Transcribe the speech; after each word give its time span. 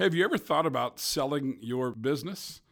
Have 0.00 0.14
you 0.14 0.24
ever 0.24 0.38
thought 0.38 0.64
about 0.64 0.98
selling 0.98 1.58
your 1.60 1.90
business, 1.90 2.62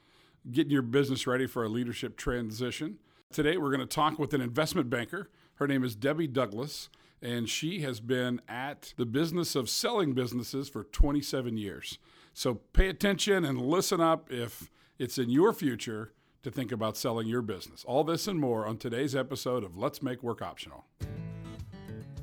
getting 0.51 0.73
your 0.73 0.81
business 0.81 1.27
ready 1.27 1.47
for 1.47 1.63
a 1.63 1.69
leadership 1.69 2.17
transition? 2.17 3.01
Today, 3.31 3.59
we're 3.59 3.69
going 3.69 3.87
to 3.87 3.87
talk 3.87 4.19
with 4.19 4.33
an 4.33 4.41
investment 4.41 4.89
banker. 4.89 5.29
Her 5.57 5.67
name 5.67 5.85
is 5.85 5.95
Debbie 5.95 6.27
Douglas, 6.27 6.89
and 7.21 7.47
she 7.47 7.83
has 7.83 8.01
been 8.01 8.41
at 8.49 8.95
the 8.97 9.05
business 9.05 9.55
of 9.55 9.69
selling 9.69 10.15
businesses 10.15 10.71
for 10.71 10.85
27 10.85 11.59
years. 11.59 11.99
So 12.33 12.55
pay 12.73 12.89
attention 12.89 13.45
and 13.45 13.61
listen 13.61 14.01
up 14.01 14.33
if 14.33 14.71
it's 14.99 15.19
in 15.19 15.29
your 15.29 15.53
future 15.53 16.15
to 16.45 16.51
think 16.51 16.73
about 16.73 16.97
selling 16.97 17.27
your 17.27 17.43
business. 17.43 17.85
All 17.85 18.05
this 18.05 18.27
and 18.27 18.41
more 18.41 18.67
on 18.67 18.79
today's 18.79 19.15
episode 19.15 19.65
of 19.65 19.77
Let's 19.77 20.03
Make 20.03 20.23
Work 20.23 20.41
Optional. 20.41 20.87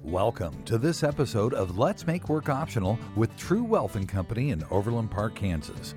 Welcome 0.05 0.61
to 0.65 0.77
this 0.77 1.01
episode 1.01 1.55
of 1.55 1.79
Let's 1.79 2.05
Make 2.05 2.29
Work 2.29 2.47
Optional 2.47 2.99
with 3.15 3.35
True 3.37 3.63
Wealth 3.63 3.95
and 3.95 4.07
Company 4.07 4.51
in 4.51 4.63
Overland 4.69 5.09
Park, 5.09 5.33
Kansas. 5.33 5.95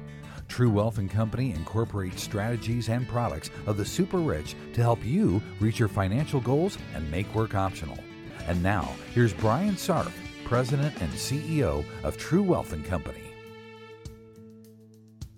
True 0.49 0.71
Wealth 0.71 0.97
and 0.97 1.11
Company 1.11 1.51
incorporates 1.51 2.23
strategies 2.23 2.89
and 2.89 3.07
products 3.07 3.51
of 3.67 3.77
the 3.77 3.85
super 3.85 4.17
rich 4.17 4.57
to 4.73 4.81
help 4.81 5.05
you 5.05 5.43
reach 5.61 5.79
your 5.79 5.91
financial 5.91 6.41
goals 6.41 6.79
and 6.95 7.09
make 7.11 7.33
work 7.35 7.55
optional. 7.55 7.99
And 8.47 8.63
now, 8.63 8.95
here's 9.13 9.35
Brian 9.35 9.75
Sarf, 9.75 10.11
President 10.43 10.99
and 11.03 11.13
CEO 11.13 11.85
of 12.03 12.17
True 12.17 12.43
Wealth 12.43 12.73
and 12.73 12.87
Company. 12.87 13.21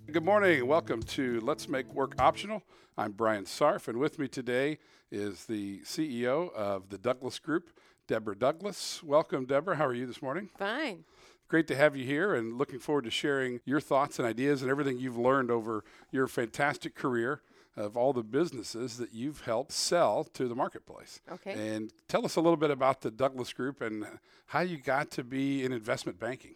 Good 0.09 0.23
morning. 0.23 0.65
Welcome 0.65 1.03
to 1.03 1.41
Let's 1.41 1.67
Make 1.67 1.93
Work 1.93 2.15
Optional. 2.19 2.63
I'm 2.97 3.11
Brian 3.11 3.43
Sarf, 3.43 3.89
and 3.89 3.97
with 3.97 4.17
me 4.17 4.29
today 4.29 4.77
is 5.11 5.45
the 5.45 5.81
CEO 5.81 6.53
of 6.53 6.89
the 6.89 6.97
Douglas 6.97 7.37
Group, 7.37 7.69
Deborah 8.11 8.35
Douglas. 8.35 9.01
Welcome, 9.01 9.45
Deborah. 9.45 9.77
How 9.77 9.85
are 9.85 9.93
you 9.93 10.05
this 10.05 10.21
morning? 10.21 10.49
Fine. 10.57 11.05
Great 11.47 11.65
to 11.67 11.77
have 11.77 11.95
you 11.95 12.03
here 12.03 12.35
and 12.35 12.57
looking 12.57 12.77
forward 12.77 13.05
to 13.05 13.09
sharing 13.09 13.61
your 13.63 13.79
thoughts 13.79 14.19
and 14.19 14.27
ideas 14.27 14.61
and 14.61 14.69
everything 14.69 14.99
you've 14.99 15.17
learned 15.17 15.49
over 15.49 15.85
your 16.11 16.27
fantastic 16.27 16.93
career 16.93 17.41
of 17.77 17.95
all 17.95 18.11
the 18.11 18.21
businesses 18.21 18.97
that 18.97 19.13
you've 19.13 19.39
helped 19.45 19.71
sell 19.71 20.25
to 20.25 20.49
the 20.49 20.55
marketplace. 20.55 21.21
Okay. 21.31 21.53
And 21.53 21.93
tell 22.09 22.25
us 22.25 22.35
a 22.35 22.41
little 22.41 22.57
bit 22.57 22.69
about 22.69 22.99
the 22.99 23.11
Douglas 23.11 23.53
Group 23.53 23.79
and 23.79 24.05
how 24.47 24.59
you 24.59 24.75
got 24.75 25.09
to 25.11 25.23
be 25.23 25.63
in 25.63 25.71
investment 25.71 26.19
banking. 26.19 26.55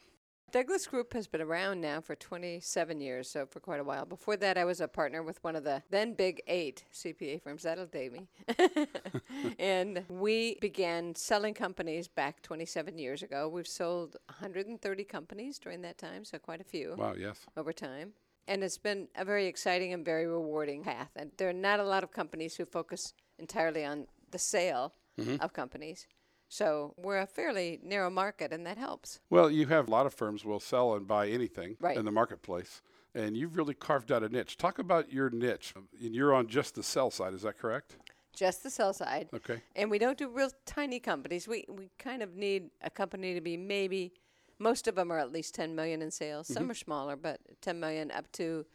Douglas 0.51 0.87
Group 0.87 1.11
has 1.13 1.27
been 1.27 1.41
around 1.41 1.81
now 1.81 1.99
for 1.99 2.15
27 2.15 3.01
years, 3.01 3.29
so 3.29 3.45
for 3.45 3.59
quite 3.59 3.81
a 3.81 3.83
while. 3.83 4.05
Before 4.05 4.37
that, 4.37 4.57
I 4.57 4.63
was 4.63 4.79
a 4.79 4.87
partner 4.87 5.21
with 5.21 5.43
one 5.43 5.55
of 5.55 5.65
the 5.65 5.83
then 5.89 6.13
big 6.13 6.41
eight 6.47 6.85
CPA 6.93 7.41
firms. 7.41 7.63
That'll 7.63 7.87
date 7.87 8.13
me. 8.13 8.29
and 9.59 10.05
we 10.07 10.57
began 10.61 11.13
selling 11.13 11.53
companies 11.53 12.07
back 12.07 12.41
27 12.41 12.97
years 12.97 13.21
ago. 13.21 13.49
We've 13.49 13.67
sold 13.67 14.15
130 14.27 15.03
companies 15.03 15.59
during 15.59 15.81
that 15.81 15.97
time, 15.97 16.23
so 16.23 16.37
quite 16.37 16.61
a 16.61 16.63
few 16.63 16.95
Wow, 16.97 17.15
yes. 17.17 17.37
over 17.57 17.73
time. 17.73 18.13
And 18.47 18.63
it's 18.63 18.77
been 18.77 19.09
a 19.15 19.25
very 19.25 19.47
exciting 19.47 19.91
and 19.91 20.05
very 20.05 20.25
rewarding 20.27 20.83
path. 20.83 21.09
And 21.17 21.31
there 21.37 21.49
are 21.49 21.53
not 21.53 21.81
a 21.81 21.83
lot 21.83 22.03
of 22.03 22.11
companies 22.11 22.55
who 22.55 22.63
focus 22.63 23.13
entirely 23.39 23.83
on 23.83 24.07
the 24.31 24.39
sale 24.39 24.93
mm-hmm. 25.19 25.41
of 25.41 25.51
companies. 25.51 26.07
So 26.55 26.93
we're 26.95 27.17
a 27.17 27.27
fairly 27.27 27.81
narrow 27.83 28.09
market, 28.09 28.53
and 28.53 28.65
that 28.65 28.77
helps. 28.77 29.19
Well, 29.29 29.51
you 29.51 29.65
have 29.65 29.89
a 29.89 29.91
lot 29.91 30.05
of 30.05 30.13
firms 30.13 30.45
will 30.45 30.61
sell 30.61 30.95
and 30.95 31.05
buy 31.05 31.27
anything 31.27 31.75
Right. 31.81 31.97
in 31.97 32.05
the 32.05 32.13
marketplace, 32.13 32.81
and 33.13 33.35
you've 33.35 33.57
really 33.57 33.73
carved 33.73 34.09
out 34.09 34.23
a 34.23 34.29
niche. 34.29 34.55
Talk 34.55 34.79
about 34.79 35.11
your 35.11 35.29
niche. 35.29 35.73
And 35.75 36.15
you're 36.15 36.33
on 36.33 36.47
just 36.47 36.75
the 36.75 36.81
sell 36.81 37.11
side, 37.11 37.33
is 37.33 37.41
that 37.41 37.57
correct? 37.57 37.97
Just 38.33 38.63
the 38.63 38.69
sell 38.69 38.93
side. 38.93 39.27
Okay. 39.33 39.63
And 39.75 39.91
we 39.91 39.99
don't 39.99 40.17
do 40.17 40.29
real 40.29 40.49
tiny 40.65 41.01
companies. 41.01 41.45
We 41.45 41.65
we 41.67 41.89
kind 41.99 42.23
of 42.23 42.37
need 42.37 42.69
a 42.81 42.89
company 42.89 43.33
to 43.33 43.41
be 43.41 43.57
maybe 43.57 44.13
most 44.57 44.87
of 44.87 44.95
them 44.95 45.11
are 45.11 45.19
at 45.19 45.33
least 45.33 45.55
10 45.55 45.75
million 45.75 46.01
in 46.01 46.09
sales. 46.09 46.47
Some 46.47 46.63
mm-hmm. 46.63 46.71
are 46.71 46.75
smaller, 46.75 47.15
but 47.17 47.41
10 47.59 47.81
million 47.81 48.11
up 48.11 48.31
to 48.33 48.65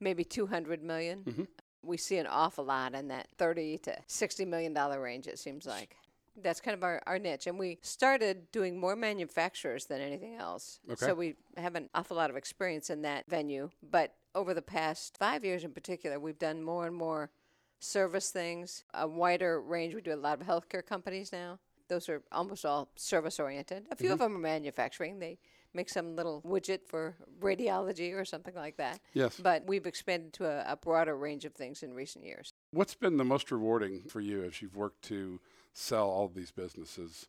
maybe 0.00 0.24
200 0.24 0.82
million. 0.82 1.22
Mm-hmm. 1.24 1.44
We 1.82 1.98
see 1.98 2.16
an 2.16 2.26
awful 2.26 2.64
lot 2.64 2.94
in 2.94 3.08
that 3.08 3.28
30 3.36 3.76
to 3.78 3.98
60 4.06 4.46
million 4.46 4.72
dollar 4.72 5.02
range 5.02 5.26
it 5.26 5.38
seems 5.38 5.66
like. 5.66 5.96
That's 6.42 6.60
kind 6.60 6.74
of 6.74 6.82
our, 6.82 7.02
our 7.06 7.18
niche. 7.18 7.46
And 7.46 7.58
we 7.58 7.78
started 7.82 8.50
doing 8.52 8.78
more 8.78 8.96
manufacturers 8.96 9.86
than 9.86 10.00
anything 10.00 10.36
else. 10.36 10.80
Okay. 10.90 11.06
So 11.06 11.14
we 11.14 11.34
have 11.56 11.74
an 11.74 11.88
awful 11.94 12.16
lot 12.16 12.30
of 12.30 12.36
experience 12.36 12.90
in 12.90 13.02
that 13.02 13.24
venue. 13.28 13.70
But 13.82 14.14
over 14.34 14.54
the 14.54 14.62
past 14.62 15.16
five 15.18 15.44
years 15.44 15.64
in 15.64 15.72
particular, 15.72 16.20
we've 16.20 16.38
done 16.38 16.62
more 16.62 16.86
and 16.86 16.94
more 16.94 17.30
service 17.78 18.30
things, 18.30 18.84
a 18.94 19.06
wider 19.06 19.60
range. 19.60 19.94
We 19.94 20.00
do 20.00 20.14
a 20.14 20.16
lot 20.16 20.40
of 20.40 20.46
healthcare 20.46 20.84
companies 20.84 21.32
now. 21.32 21.58
Those 21.88 22.08
are 22.08 22.22
almost 22.32 22.64
all 22.64 22.88
service 22.96 23.38
oriented. 23.38 23.86
A 23.90 23.96
few 23.96 24.12
of 24.12 24.18
mm-hmm. 24.18 24.34
them 24.34 24.36
are 24.36 24.40
manufacturing. 24.40 25.18
They 25.18 25.38
make 25.72 25.88
some 25.88 26.16
little 26.16 26.42
widget 26.42 26.80
for 26.86 27.14
radiology 27.40 28.14
or 28.14 28.24
something 28.24 28.54
like 28.54 28.76
that. 28.78 28.98
Yes. 29.12 29.38
But 29.38 29.66
we've 29.66 29.86
expanded 29.86 30.32
to 30.34 30.46
a, 30.46 30.72
a 30.72 30.76
broader 30.76 31.16
range 31.16 31.44
of 31.44 31.54
things 31.54 31.82
in 31.82 31.92
recent 31.92 32.24
years. 32.24 32.54
What's 32.72 32.94
been 32.94 33.18
the 33.18 33.24
most 33.24 33.52
rewarding 33.52 34.02
for 34.08 34.20
you 34.20 34.42
as 34.42 34.60
you've 34.60 34.74
worked 34.74 35.02
to 35.02 35.38
sell 35.76 36.08
all 36.08 36.28
these 36.28 36.50
businesses 36.50 37.26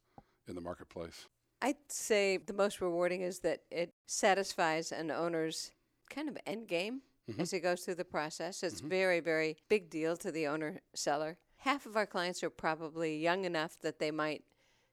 in 0.48 0.56
the 0.56 0.62
marketplace? 0.62 1.26
I'd 1.62 1.76
say 1.90 2.38
the 2.38 2.54
most 2.54 2.82
rewarding 2.82 3.22
is 3.22 3.40
that 3.40 3.62
it 3.70 3.94
satisfies 4.06 4.92
an 4.92 5.12
owner's 5.12 5.72
kind 6.10 6.30
of 6.30 6.38
end 6.46 6.68
game 6.68 7.02
mm-hmm. 7.30 7.42
as 7.42 7.52
he 7.52 7.60
goes 7.60 7.82
through 7.82 7.96
the 7.96 8.06
process. 8.06 8.64
It's 8.64 8.80
mm-hmm. 8.80 8.90
very, 8.90 9.20
very 9.20 9.58
big 9.68 9.90
deal 9.90 10.16
to 10.18 10.32
the 10.32 10.48
owner 10.48 10.82
seller. 10.94 11.38
Half 11.58 11.86
of 11.86 11.98
our 11.98 12.06
clients 12.06 12.44
are 12.44 12.50
probably 12.50 13.18
young 13.18 13.46
enough 13.46 13.78
that 13.82 14.00
they 14.00 14.12
might 14.12 14.44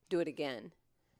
do 0.09 0.21
it 0.21 0.29
again. 0.29 0.73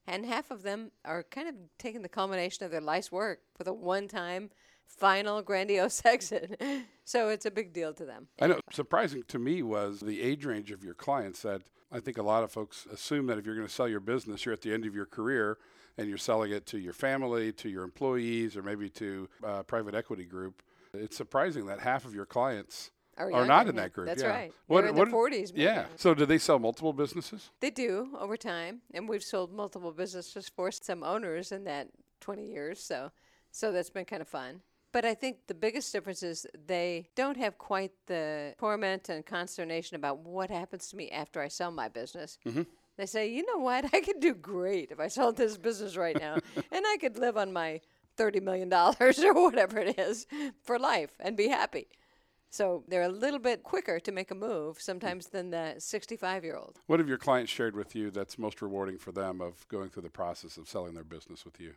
And 0.07 0.27
half 0.27 0.51
of 0.51 0.63
them 0.63 0.91
are 1.05 1.23
kind 1.23 1.49
of 1.49 1.55
taking 1.79 2.03
the 2.03 2.09
culmination 2.09 2.65
of 2.65 2.71
their 2.71 2.81
life's 2.81 3.13
work 3.13 3.41
for 3.55 3.65
the 3.65 3.73
one 3.73 4.09
time, 4.09 4.51
final, 4.87 5.41
grandiose 5.41 6.03
exit. 6.05 6.61
so 7.05 7.29
it's 7.29 7.47
a 7.47 7.51
big 7.51 7.73
deal 7.73 7.93
to 7.95 8.05
them. 8.05 8.29
I 8.41 8.49
know 8.49 8.61
surprising 8.73 9.23
to 9.29 9.39
me 9.39 9.63
was 9.63 10.01
the 10.01 10.21
age 10.21 10.45
range 10.45 10.71
of 10.73 10.83
your 10.83 10.95
clients 10.95 11.43
that 11.43 11.63
I 11.95 12.01
think 12.01 12.19
a 12.19 12.23
lot 12.23 12.43
of 12.43 12.51
folks 12.51 12.87
assume 12.93 13.27
that 13.29 13.39
if 13.39 13.47
you're 13.47 13.55
going 13.55 13.69
to 13.69 13.73
sell 13.73 13.87
your 13.87 14.01
business, 14.01 14.45
you're 14.45 14.53
at 14.53 14.63
the 14.63 14.75
end 14.75 14.85
of 14.85 14.97
your 14.97 15.07
career 15.07 15.59
and 15.97 16.09
you're 16.09 16.19
selling 16.19 16.51
it 16.51 16.67
to 16.67 16.79
your 16.79 16.93
family, 16.93 17.53
to 17.53 17.69
your 17.69 17.85
employees, 17.85 18.57
or 18.57 18.63
maybe 18.65 18.89
to 18.91 19.29
a 19.45 19.63
private 19.63 19.95
equity 19.95 20.25
group. 20.25 20.61
It's 20.93 21.17
surprising 21.17 21.67
that 21.67 21.79
half 21.79 22.05
of 22.05 22.13
your 22.13 22.27
clients 22.27 22.91
Are 23.17 23.33
are 23.33 23.47
not 23.47 23.69
in 23.69 23.77
that 23.77 23.93
group. 23.93 24.09
That's 24.09 24.23
yeah. 24.25 24.29
right. 24.29 24.53
What- 24.67 24.81
They're 24.81 24.91
in 24.91 24.97
what- 24.97 25.05
their 25.05 25.15
40s. 25.15 25.53
maybe. 25.53 25.63
Yeah. 25.63 25.87
So 25.95 26.15
do 26.15 26.27
they 26.27 26.39
sell 26.39 26.59
multiple 26.59 26.93
businesses? 26.93 27.51
They 27.61 27.71
do 27.71 28.11
over 28.19 28.37
time, 28.37 28.83
and 28.93 29.09
we've 29.09 29.23
sold 29.23 29.53
multiple 29.53 29.93
businesses 29.93 30.49
for 30.49 30.73
some 30.73 31.05
owners 31.05 31.53
in 31.53 31.63
that 31.65 31.91
20 32.21 32.45
years. 32.45 32.83
So, 32.83 33.13
so 33.53 33.71
that's 33.71 33.91
been 33.91 34.05
kind 34.05 34.21
of 34.21 34.27
fun. 34.29 34.63
But 34.95 35.05
I 35.05 35.15
think 35.15 35.49
the 35.49 35.55
biggest 35.55 35.93
difference 35.93 36.23
is 36.23 36.47
they 36.69 37.09
don't 37.17 37.37
have 37.37 37.59
quite 37.59 37.91
the 38.07 38.55
torment 38.61 39.09
and 39.09 39.27
consternation 39.27 39.97
about 39.97 40.21
what 40.21 40.51
happens 40.51 40.87
to 40.91 40.97
me 40.97 41.11
after 41.11 41.41
I 41.41 41.49
sell 41.49 41.73
my 41.73 41.89
business. 41.89 42.39
Mm-hmm. 42.47 42.63
They 42.97 43.07
say, 43.07 43.29
you 43.29 43.45
know 43.45 43.59
what, 43.59 43.87
I 43.93 44.01
could 44.01 44.21
do 44.21 44.35
great 44.35 44.93
if 44.93 45.01
I 45.01 45.09
sold 45.09 45.37
this 45.37 45.59
business 45.59 45.97
right 45.97 46.17
now, 46.17 46.35
and 46.71 46.85
I 46.87 46.97
could 47.01 47.19
live 47.19 47.37
on 47.37 47.53
my 47.53 47.81
$30 48.17 48.41
million 48.41 48.73
or 48.73 49.35
whatever 49.35 49.81
it 49.81 49.99
is 49.99 50.29
for 50.63 50.79
life 50.79 51.11
and 51.19 51.37
be 51.37 51.49
happy. 51.49 51.89
So 52.51 52.85
they're 52.87 53.03
a 53.03 53.09
little 53.09 53.41
bit 53.41 53.65
quicker 53.65 53.99
to 53.99 54.13
make 54.13 54.31
a 54.31 54.37
move 54.37 54.81
sometimes 54.81 55.27
than 55.27 55.51
the 55.51 55.75
65 55.77 56.45
year 56.45 56.57
old. 56.57 56.79
What 56.87 57.01
have 57.01 57.09
your 57.09 57.19
clients 57.19 57.51
shared 57.51 57.75
with 57.75 57.97
you 57.97 58.13
that's 58.13 58.39
most 58.39 58.63
rewarding 58.63 58.99
for 58.99 59.11
them 59.11 59.41
of 59.41 59.67
going 59.67 59.89
through 59.89 60.05
the 60.05 60.09
process 60.09 60.57
of 60.57 60.69
selling 60.69 60.95
their 60.95 61.03
business 61.03 61.45
with 61.45 61.61
you? 61.61 61.75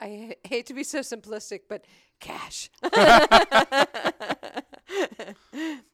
I 0.00 0.36
hate 0.44 0.66
to 0.66 0.74
be 0.74 0.84
so 0.84 1.00
simplistic, 1.00 1.62
but 1.68 1.84
cash. 2.20 2.70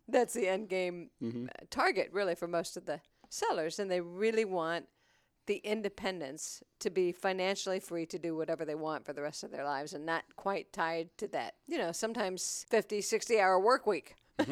That's 0.08 0.34
the 0.34 0.48
end 0.48 0.68
game 0.68 1.10
uh, 1.22 1.46
target, 1.70 2.10
really, 2.12 2.34
for 2.34 2.46
most 2.46 2.76
of 2.76 2.84
the 2.86 3.00
sellers. 3.30 3.78
And 3.78 3.90
they 3.90 4.00
really 4.00 4.44
want 4.44 4.86
the 5.46 5.56
independence 5.56 6.62
to 6.80 6.90
be 6.90 7.12
financially 7.12 7.80
free 7.80 8.06
to 8.06 8.18
do 8.18 8.36
whatever 8.36 8.64
they 8.64 8.74
want 8.74 9.04
for 9.04 9.12
the 9.12 9.22
rest 9.22 9.44
of 9.44 9.50
their 9.50 9.64
lives 9.64 9.92
and 9.92 10.06
not 10.06 10.24
quite 10.36 10.72
tied 10.72 11.10
to 11.18 11.28
that, 11.28 11.54
you 11.66 11.76
know, 11.76 11.92
sometimes 11.92 12.64
50, 12.70 13.00
60 13.00 13.38
hour 13.38 13.60
work 13.60 13.86
week. 13.86 14.14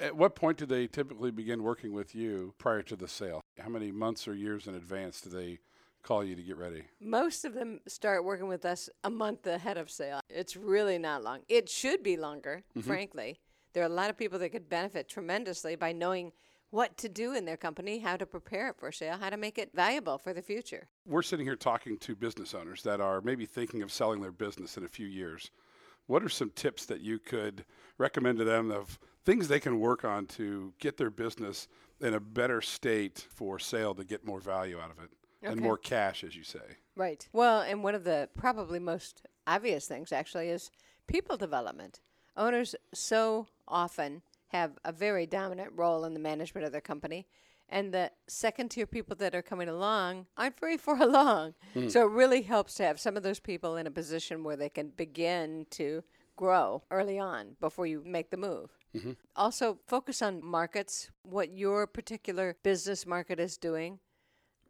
At 0.00 0.16
what 0.16 0.36
point 0.36 0.58
do 0.58 0.66
they 0.66 0.86
typically 0.86 1.30
begin 1.30 1.62
working 1.62 1.92
with 1.92 2.14
you 2.14 2.54
prior 2.58 2.82
to 2.82 2.96
the 2.96 3.08
sale? 3.08 3.40
How 3.58 3.68
many 3.68 3.90
months 3.90 4.28
or 4.28 4.34
years 4.34 4.66
in 4.66 4.74
advance 4.74 5.20
do 5.20 5.30
they 5.30 5.58
call 6.08 6.24
you 6.24 6.34
to 6.34 6.42
get 6.42 6.56
ready? 6.56 6.84
Most 7.02 7.44
of 7.44 7.52
them 7.52 7.80
start 7.86 8.24
working 8.24 8.48
with 8.48 8.64
us 8.64 8.88
a 9.04 9.10
month 9.10 9.46
ahead 9.46 9.76
of 9.76 9.90
sale. 9.90 10.20
It's 10.30 10.56
really 10.56 10.96
not 10.96 11.22
long. 11.22 11.40
It 11.50 11.68
should 11.68 12.02
be 12.02 12.16
longer, 12.16 12.62
mm-hmm. 12.70 12.88
frankly. 12.88 13.40
There 13.74 13.82
are 13.82 13.86
a 13.86 13.90
lot 13.90 14.08
of 14.08 14.16
people 14.16 14.38
that 14.38 14.48
could 14.48 14.70
benefit 14.70 15.06
tremendously 15.06 15.76
by 15.76 15.92
knowing 15.92 16.32
what 16.70 16.96
to 16.96 17.10
do 17.10 17.34
in 17.34 17.44
their 17.44 17.58
company, 17.58 17.98
how 17.98 18.16
to 18.16 18.24
prepare 18.24 18.70
it 18.70 18.76
for 18.78 18.90
sale, 18.90 19.18
how 19.18 19.28
to 19.28 19.36
make 19.36 19.58
it 19.58 19.70
valuable 19.74 20.16
for 20.16 20.32
the 20.32 20.40
future. 20.40 20.88
We're 21.06 21.20
sitting 21.20 21.44
here 21.44 21.56
talking 21.56 21.98
to 21.98 22.16
business 22.16 22.54
owners 22.54 22.82
that 22.84 23.02
are 23.02 23.20
maybe 23.20 23.44
thinking 23.44 23.82
of 23.82 23.92
selling 23.92 24.22
their 24.22 24.32
business 24.32 24.78
in 24.78 24.84
a 24.84 24.88
few 24.88 25.06
years. 25.06 25.50
What 26.06 26.22
are 26.22 26.30
some 26.30 26.50
tips 26.54 26.86
that 26.86 27.02
you 27.02 27.18
could 27.18 27.66
recommend 27.98 28.38
to 28.38 28.44
them 28.44 28.70
of 28.70 28.98
things 29.26 29.46
they 29.46 29.60
can 29.60 29.78
work 29.78 30.06
on 30.06 30.24
to 30.26 30.72
get 30.78 30.96
their 30.96 31.10
business 31.10 31.68
in 32.00 32.14
a 32.14 32.20
better 32.20 32.62
state 32.62 33.26
for 33.28 33.58
sale 33.58 33.94
to 33.94 34.04
get 34.04 34.24
more 34.24 34.40
value 34.40 34.80
out 34.80 34.90
of 34.90 34.98
it 35.04 35.10
and 35.42 35.60
more 35.60 35.78
cash, 35.78 36.24
as 36.24 36.36
you 36.36 36.44
say? 36.44 36.60
Right. 36.96 37.28
Well, 37.32 37.60
and 37.60 37.82
one 37.82 37.94
of 37.94 38.04
the 38.04 38.28
probably 38.36 38.78
most 38.78 39.22
obvious 39.46 39.86
things 39.86 40.12
actually 40.12 40.48
is 40.48 40.70
people 41.06 41.36
development. 41.36 42.00
Owners 42.36 42.74
so 42.92 43.46
often 43.66 44.22
have 44.48 44.78
a 44.84 44.92
very 44.92 45.26
dominant 45.26 45.72
role 45.74 46.04
in 46.04 46.14
the 46.14 46.20
management 46.20 46.66
of 46.66 46.72
their 46.72 46.80
company. 46.80 47.26
And 47.68 47.92
the 47.92 48.10
second 48.26 48.70
tier 48.70 48.86
people 48.86 49.14
that 49.16 49.34
are 49.34 49.42
coming 49.42 49.68
along 49.68 50.26
aren't 50.36 50.58
very 50.58 50.76
far 50.78 51.02
along. 51.02 51.54
Hmm. 51.74 51.88
So 51.88 52.06
it 52.06 52.12
really 52.12 52.42
helps 52.42 52.74
to 52.74 52.84
have 52.84 52.98
some 52.98 53.16
of 53.16 53.22
those 53.22 53.40
people 53.40 53.76
in 53.76 53.86
a 53.86 53.90
position 53.90 54.42
where 54.42 54.56
they 54.56 54.70
can 54.70 54.88
begin 54.96 55.66
to 55.70 56.02
grow 56.36 56.82
early 56.90 57.18
on 57.18 57.56
before 57.60 57.86
you 57.86 58.02
make 58.06 58.30
the 58.30 58.36
move. 58.36 58.70
Mm-hmm. 58.96 59.12
Also, 59.36 59.78
focus 59.86 60.22
on 60.22 60.42
markets, 60.42 61.10
what 61.22 61.52
your 61.52 61.86
particular 61.86 62.56
business 62.62 63.06
market 63.06 63.38
is 63.38 63.58
doing. 63.58 63.98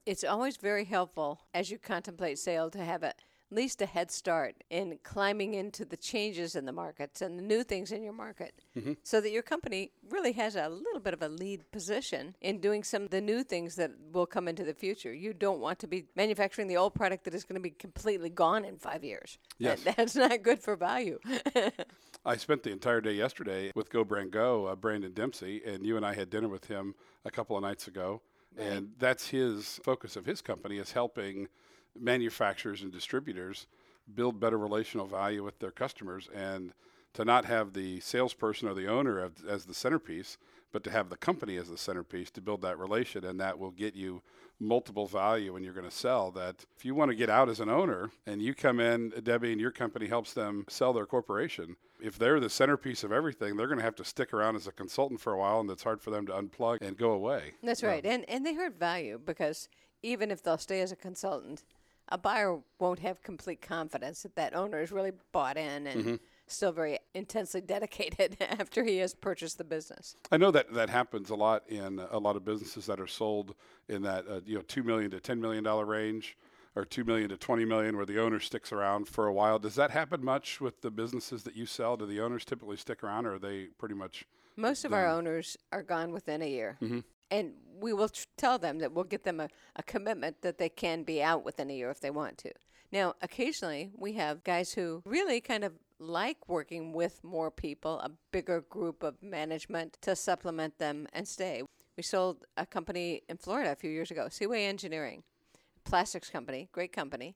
It's 0.08 0.24
always 0.24 0.56
very 0.56 0.86
helpful 0.86 1.38
as 1.52 1.70
you 1.70 1.76
contemplate 1.76 2.38
sale 2.38 2.70
to 2.70 2.78
have 2.82 3.04
at 3.04 3.20
least 3.50 3.82
a 3.82 3.86
head 3.86 4.10
start 4.10 4.54
in 4.70 4.98
climbing 5.02 5.52
into 5.52 5.84
the 5.84 5.98
changes 5.98 6.56
in 6.56 6.64
the 6.64 6.72
markets 6.72 7.20
and 7.20 7.38
the 7.38 7.42
new 7.42 7.62
things 7.62 7.92
in 7.92 8.02
your 8.02 8.14
market 8.14 8.54
so 9.02 9.20
that 9.20 9.30
your 9.30 9.42
company 9.42 9.90
really 10.08 10.32
has 10.32 10.56
a 10.56 10.66
little 10.70 11.00
bit 11.00 11.12
of 11.12 11.20
a 11.20 11.28
lead 11.28 11.70
position 11.70 12.34
in 12.40 12.58
doing 12.58 12.82
some 12.82 13.02
of 13.02 13.10
the 13.10 13.20
new 13.20 13.42
things 13.42 13.76
that 13.76 13.90
will 14.10 14.24
come 14.24 14.48
into 14.48 14.64
the 14.64 14.72
future. 14.72 15.12
You 15.12 15.34
don't 15.34 15.60
want 15.60 15.78
to 15.80 15.86
be 15.86 16.06
manufacturing 16.16 16.68
the 16.68 16.78
old 16.78 16.94
product 16.94 17.24
that 17.24 17.34
is 17.34 17.44
going 17.44 17.56
to 17.56 17.60
be 17.60 17.70
completely 17.70 18.30
gone 18.30 18.64
in 18.64 18.78
five 18.78 19.04
years. 19.04 19.36
Yes. 19.58 19.82
That- 19.82 19.96
that's 19.98 20.16
not 20.16 20.42
good 20.42 20.58
for 20.62 20.74
value. 20.74 21.18
I 22.24 22.36
spent 22.38 22.62
the 22.62 22.70
entire 22.72 23.02
day 23.02 23.12
yesterday 23.12 23.72
with 23.74 23.90
Go 23.90 24.04
Brand 24.04 24.30
Go, 24.30 24.64
uh, 24.66 24.74
Brandon 24.74 25.12
Dempsey, 25.12 25.60
and 25.66 25.84
you 25.84 25.98
and 25.98 26.06
I 26.06 26.14
had 26.14 26.30
dinner 26.30 26.48
with 26.48 26.64
him 26.66 26.94
a 27.26 27.30
couple 27.30 27.56
of 27.56 27.62
nights 27.62 27.88
ago. 27.88 28.22
And 28.58 28.90
that's 28.98 29.28
his 29.28 29.80
focus 29.84 30.16
of 30.16 30.26
his 30.26 30.42
company 30.42 30.78
is 30.78 30.92
helping 30.92 31.48
manufacturers 31.98 32.82
and 32.82 32.92
distributors 32.92 33.66
build 34.14 34.40
better 34.40 34.58
relational 34.58 35.06
value 35.06 35.44
with 35.44 35.58
their 35.60 35.70
customers 35.70 36.28
and 36.34 36.72
to 37.14 37.24
not 37.24 37.44
have 37.44 37.72
the 37.72 38.00
salesperson 38.00 38.68
or 38.68 38.74
the 38.74 38.86
owner 38.86 39.18
of, 39.18 39.44
as 39.46 39.64
the 39.64 39.74
centerpiece, 39.74 40.38
but 40.72 40.84
to 40.84 40.90
have 40.90 41.08
the 41.08 41.16
company 41.16 41.56
as 41.56 41.68
the 41.68 41.78
centerpiece 41.78 42.30
to 42.32 42.40
build 42.40 42.62
that 42.62 42.78
relation. 42.78 43.24
And 43.24 43.40
that 43.40 43.58
will 43.58 43.70
get 43.70 43.94
you 43.94 44.22
multiple 44.60 45.06
value 45.06 45.52
when 45.52 45.62
you're 45.62 45.74
going 45.74 45.88
to 45.88 45.94
sell. 45.94 46.30
That 46.30 46.64
if 46.76 46.84
you 46.84 46.94
want 46.94 47.10
to 47.10 47.16
get 47.16 47.30
out 47.30 47.48
as 47.48 47.60
an 47.60 47.68
owner 47.68 48.10
and 48.26 48.42
you 48.42 48.54
come 48.54 48.80
in, 48.80 49.10
Debbie, 49.22 49.52
and 49.52 49.60
your 49.60 49.70
company 49.70 50.06
helps 50.06 50.32
them 50.32 50.64
sell 50.68 50.92
their 50.92 51.06
corporation, 51.06 51.76
if 52.00 52.18
they're 52.18 52.40
the 52.40 52.50
centerpiece 52.50 53.04
of 53.04 53.12
everything, 53.12 53.56
they're 53.56 53.66
going 53.66 53.78
to 53.78 53.84
have 53.84 53.96
to 53.96 54.04
stick 54.04 54.32
around 54.32 54.56
as 54.56 54.66
a 54.66 54.72
consultant 54.72 55.20
for 55.20 55.32
a 55.32 55.38
while, 55.38 55.60
and 55.60 55.70
it's 55.70 55.82
hard 55.82 56.00
for 56.00 56.10
them 56.10 56.26
to 56.26 56.32
unplug 56.32 56.78
and 56.80 56.96
go 56.96 57.10
away. 57.12 57.54
That's 57.62 57.82
right. 57.82 58.04
And 58.04 58.28
and 58.28 58.44
they 58.44 58.54
hurt 58.54 58.78
value 58.78 59.20
because 59.24 59.68
even 60.02 60.30
if 60.30 60.42
they'll 60.42 60.58
stay 60.58 60.80
as 60.80 60.92
a 60.92 60.96
consultant, 60.96 61.64
a 62.10 62.18
buyer 62.18 62.58
won't 62.78 63.00
have 63.00 63.22
complete 63.22 63.60
confidence 63.60 64.22
that 64.22 64.34
that 64.36 64.54
owner 64.54 64.80
is 64.80 64.92
really 64.92 65.12
bought 65.32 65.56
in 65.56 65.86
and 65.86 66.20
still 66.46 66.72
very 66.72 66.98
intensely 67.14 67.60
dedicated 67.76 68.36
after 68.40 68.84
he 68.84 68.98
has 68.98 69.14
purchased 69.14 69.58
the 69.58 69.64
business. 69.64 70.16
I 70.32 70.36
know 70.36 70.50
that 70.50 70.72
that 70.74 70.90
happens 70.90 71.30
a 71.30 71.34
lot 71.34 71.68
in 71.68 72.00
a 72.10 72.18
lot 72.18 72.36
of 72.36 72.44
businesses 72.44 72.86
that 72.86 73.00
are 73.00 73.06
sold 73.06 73.54
in 73.88 74.02
that 74.02 74.26
uh, 74.28 74.40
you 74.44 74.56
know 74.56 74.62
two 74.62 74.82
million 74.82 75.10
to 75.10 75.20
ten 75.20 75.40
million 75.40 75.64
dollar 75.64 75.84
range, 75.84 76.36
or 76.76 76.84
two 76.84 77.04
million 77.04 77.28
to 77.28 77.36
twenty 77.36 77.64
million, 77.64 77.96
where 77.96 78.06
the 78.06 78.20
owner 78.20 78.40
sticks 78.40 78.72
around 78.72 79.08
for 79.08 79.26
a 79.26 79.32
while. 79.32 79.58
Does 79.58 79.74
that 79.74 79.90
happen 79.90 80.24
much 80.24 80.60
with 80.60 80.80
the 80.82 80.90
businesses 80.90 81.42
that 81.44 81.56
you 81.56 81.66
sell? 81.66 81.96
Do 81.96 82.06
the 82.06 82.20
owners 82.20 82.44
typically 82.44 82.76
stick 82.76 83.02
around, 83.04 83.26
or 83.26 83.34
are 83.34 83.38
they 83.38 83.66
pretty 83.78 83.94
much? 83.94 84.24
Most 84.56 84.84
of 84.84 84.92
our 84.92 85.06
owners 85.06 85.56
are 85.70 85.84
gone 85.84 86.10
within 86.10 86.42
a 86.42 86.48
year. 86.48 86.78
And 87.30 87.52
we 87.80 87.92
will 87.92 88.08
tr- 88.08 88.26
tell 88.36 88.58
them 88.58 88.78
that 88.78 88.92
we'll 88.92 89.04
get 89.04 89.24
them 89.24 89.40
a, 89.40 89.48
a 89.76 89.82
commitment 89.82 90.42
that 90.42 90.58
they 90.58 90.68
can 90.68 91.02
be 91.02 91.22
out 91.22 91.44
within 91.44 91.70
a 91.70 91.74
year 91.74 91.90
if 91.90 92.00
they 92.00 92.10
want 92.10 92.38
to. 92.38 92.52
Now, 92.90 93.14
occasionally 93.20 93.90
we 93.96 94.14
have 94.14 94.44
guys 94.44 94.72
who 94.72 95.02
really 95.04 95.40
kind 95.40 95.64
of 95.64 95.72
like 95.98 96.48
working 96.48 96.92
with 96.92 97.22
more 97.22 97.50
people, 97.50 97.98
a 98.00 98.10
bigger 98.30 98.62
group 98.62 99.02
of 99.02 99.22
management 99.22 99.98
to 100.02 100.14
supplement 100.14 100.78
them 100.78 101.06
and 101.12 101.26
stay. 101.26 101.62
We 101.96 102.02
sold 102.02 102.44
a 102.56 102.64
company 102.64 103.22
in 103.28 103.36
Florida 103.36 103.72
a 103.72 103.76
few 103.76 103.90
years 103.90 104.10
ago, 104.10 104.28
Seaway 104.30 104.64
Engineering, 104.64 105.24
plastics 105.84 106.30
company, 106.30 106.68
great 106.72 106.92
company. 106.92 107.34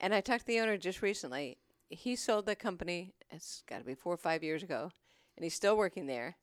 And 0.00 0.14
I 0.14 0.22
talked 0.22 0.40
to 0.40 0.46
the 0.46 0.60
owner 0.60 0.78
just 0.78 1.02
recently. 1.02 1.58
He 1.90 2.16
sold 2.16 2.46
the 2.46 2.56
company, 2.56 3.12
it's 3.30 3.62
got 3.68 3.78
to 3.78 3.84
be 3.84 3.94
four 3.94 4.14
or 4.14 4.16
five 4.16 4.42
years 4.42 4.62
ago, 4.62 4.90
and 5.36 5.44
he's 5.44 5.54
still 5.54 5.76
working 5.76 6.06
there. 6.06 6.36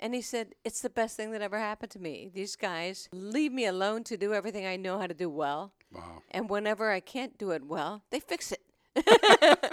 And 0.00 0.14
he 0.14 0.20
said, 0.22 0.54
It's 0.64 0.80
the 0.80 0.90
best 0.90 1.16
thing 1.16 1.32
that 1.32 1.42
ever 1.42 1.58
happened 1.58 1.90
to 1.92 1.98
me. 1.98 2.30
These 2.32 2.56
guys 2.56 3.08
leave 3.12 3.52
me 3.52 3.66
alone 3.66 4.04
to 4.04 4.16
do 4.16 4.32
everything 4.34 4.66
I 4.66 4.76
know 4.76 4.98
how 4.98 5.06
to 5.06 5.14
do 5.14 5.28
well. 5.28 5.72
Wow. 5.92 6.22
And 6.30 6.48
whenever 6.50 6.90
I 6.90 7.00
can't 7.00 7.36
do 7.38 7.50
it 7.50 7.64
well, 7.66 8.02
they 8.10 8.20
fix 8.20 8.52
it. 8.52 8.60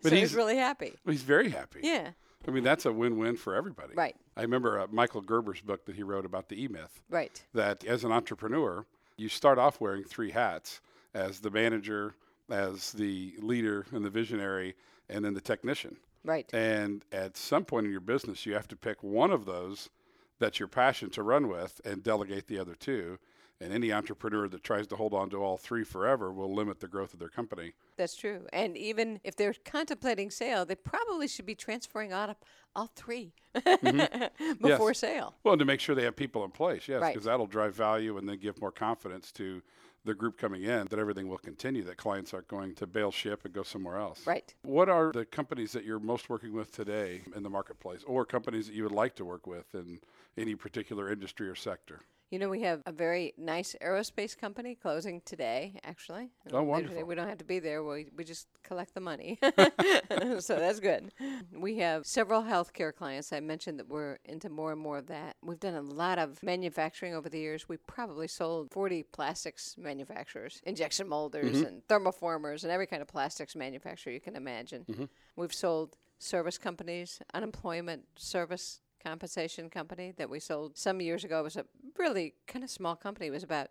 But 0.00 0.10
so 0.10 0.16
he's- 0.16 0.30
he's 0.30 0.34
really 0.34 0.56
happy. 0.56 0.94
He's 1.06 1.22
very 1.22 1.50
happy. 1.50 1.80
Yeah. 1.82 2.10
I 2.46 2.50
mean, 2.50 2.64
that's 2.64 2.86
a 2.86 2.92
win-win 2.92 3.36
for 3.36 3.54
everybody. 3.54 3.94
Right. 3.94 4.16
I 4.36 4.42
remember 4.42 4.80
uh, 4.80 4.86
Michael 4.90 5.20
Gerber's 5.22 5.60
book 5.60 5.84
that 5.86 5.94
he 5.96 6.02
wrote 6.02 6.24
about 6.24 6.48
the 6.48 6.62
E-Myth. 6.62 7.02
Right. 7.10 7.42
that 7.54 7.84
as 7.84 8.04
an 8.04 8.12
entrepreneur, 8.12 8.84
you 9.16 9.28
start 9.28 9.58
off 9.58 9.80
wearing 9.80 10.04
three 10.04 10.30
hats 10.30 10.80
as 11.14 11.40
the 11.40 11.50
manager, 11.50 12.14
as 12.50 12.92
the 12.92 13.34
leader 13.38 13.86
and 13.92 14.04
the 14.04 14.10
visionary, 14.10 14.74
and 15.08 15.24
then 15.24 15.34
the 15.34 15.40
technician. 15.40 15.96
Right. 16.24 16.48
And 16.52 17.04
at 17.12 17.36
some 17.36 17.64
point 17.64 17.86
in 17.86 17.92
your 17.92 18.00
business, 18.00 18.46
you 18.46 18.54
have 18.54 18.68
to 18.68 18.76
pick 18.76 19.02
one 19.02 19.30
of 19.30 19.44
those 19.44 19.90
that's 20.38 20.58
your 20.58 20.68
passion 20.68 21.10
to 21.10 21.22
run 21.22 21.48
with 21.48 21.80
and 21.84 22.02
delegate 22.02 22.46
the 22.48 22.58
other 22.58 22.74
two. 22.74 23.18
And 23.60 23.72
any 23.72 23.92
entrepreneur 23.92 24.48
that 24.48 24.64
tries 24.64 24.88
to 24.88 24.96
hold 24.96 25.14
on 25.14 25.30
to 25.30 25.36
all 25.36 25.56
three 25.56 25.84
forever 25.84 26.32
will 26.32 26.52
limit 26.52 26.80
the 26.80 26.88
growth 26.88 27.12
of 27.12 27.20
their 27.20 27.28
company. 27.28 27.74
That's 27.96 28.16
true. 28.16 28.44
And 28.52 28.76
even 28.76 29.20
if 29.22 29.36
they're 29.36 29.54
contemplating 29.64 30.32
sale, 30.32 30.64
they 30.64 30.74
probably 30.74 31.28
should 31.28 31.46
be 31.46 31.54
transferring 31.54 32.12
out 32.12 32.28
of 32.28 32.36
all 32.74 32.90
3 32.96 33.32
mm-hmm. 33.54 34.54
before 34.60 34.90
Yes. 34.90 34.98
sale. 34.98 35.34
Well, 35.44 35.56
to 35.56 35.64
make 35.64 35.78
sure 35.78 35.94
they 35.94 36.02
have 36.02 36.16
people 36.16 36.42
in 36.44 36.50
place, 36.50 36.88
yes, 36.88 37.00
Right. 37.02 37.14
because 37.14 37.26
that'll 37.26 37.46
drive 37.46 37.76
value 37.76 38.18
and 38.18 38.28
then 38.28 38.38
give 38.38 38.60
more 38.60 38.72
confidence 38.72 39.30
to 39.32 39.62
the 40.04 40.14
group 40.14 40.38
coming 40.38 40.62
in 40.64 40.86
that 40.90 40.98
everything 40.98 41.28
will 41.28 41.38
continue, 41.38 41.82
that 41.84 41.96
clients 41.96 42.34
aren't 42.34 42.48
going 42.48 42.74
to 42.74 42.86
bail 42.86 43.10
ship 43.12 43.44
and 43.44 43.54
go 43.54 43.62
somewhere 43.62 43.96
else. 43.96 44.26
Right. 44.26 44.52
What 44.62 44.88
are 44.88 45.12
the 45.12 45.24
companies 45.24 45.72
that 45.72 45.84
you're 45.84 46.00
most 46.00 46.28
working 46.28 46.52
with 46.52 46.72
today 46.72 47.22
in 47.34 47.42
the 47.42 47.50
marketplace, 47.50 48.02
or 48.06 48.24
companies 48.24 48.66
that 48.66 48.74
you 48.74 48.82
would 48.82 48.92
like 48.92 49.14
to 49.16 49.24
work 49.24 49.46
with 49.46 49.74
in 49.74 50.00
any 50.36 50.54
particular 50.54 51.10
industry 51.10 51.48
or 51.48 51.54
sector? 51.54 52.00
You 52.32 52.38
know, 52.38 52.48
we 52.48 52.62
have 52.62 52.80
a 52.86 52.92
very 52.92 53.34
nice 53.36 53.76
aerospace 53.82 54.34
company 54.34 54.74
closing 54.74 55.20
today, 55.26 55.74
actually. 55.84 56.30
Oh, 56.50 56.62
wonderful. 56.62 57.04
We 57.04 57.14
don't 57.14 57.28
have 57.28 57.36
to 57.36 57.44
be 57.44 57.58
there. 57.58 57.84
We, 57.84 58.06
we 58.16 58.24
just 58.24 58.46
collect 58.62 58.94
the 58.94 59.02
money. 59.02 59.38
so 60.38 60.56
that's 60.56 60.80
good. 60.80 61.12
We 61.54 61.76
have 61.80 62.06
several 62.06 62.42
healthcare 62.42 62.94
clients. 62.94 63.34
I 63.34 63.40
mentioned 63.40 63.78
that 63.80 63.88
we're 63.88 64.16
into 64.24 64.48
more 64.48 64.72
and 64.72 64.80
more 64.80 64.96
of 64.96 65.08
that. 65.08 65.36
We've 65.44 65.60
done 65.60 65.74
a 65.74 65.82
lot 65.82 66.18
of 66.18 66.42
manufacturing 66.42 67.14
over 67.14 67.28
the 67.28 67.38
years. 67.38 67.68
We 67.68 67.76
probably 67.76 68.28
sold 68.28 68.70
40 68.72 69.02
plastics 69.02 69.74
manufacturers, 69.76 70.62
injection 70.64 71.08
molders 71.08 71.56
mm-hmm. 71.56 71.66
and 71.66 71.86
thermoformers 71.86 72.62
and 72.62 72.72
every 72.72 72.86
kind 72.86 73.02
of 73.02 73.08
plastics 73.08 73.54
manufacturer 73.54 74.10
you 74.10 74.20
can 74.20 74.36
imagine. 74.36 74.86
Mm-hmm. 74.90 75.04
We've 75.36 75.52
sold 75.52 75.98
service 76.18 76.56
companies, 76.56 77.20
unemployment 77.34 78.04
service 78.16 78.80
compensation 79.02 79.68
company 79.70 80.12
that 80.16 80.30
we 80.30 80.38
sold 80.40 80.76
some 80.76 81.00
years 81.00 81.24
ago. 81.24 81.40
It 81.40 81.44
was 81.44 81.56
a 81.56 81.64
really 81.98 82.34
kind 82.46 82.64
of 82.64 82.70
small 82.70 82.96
company. 82.96 83.26
It 83.26 83.30
was 83.30 83.42
about 83.42 83.70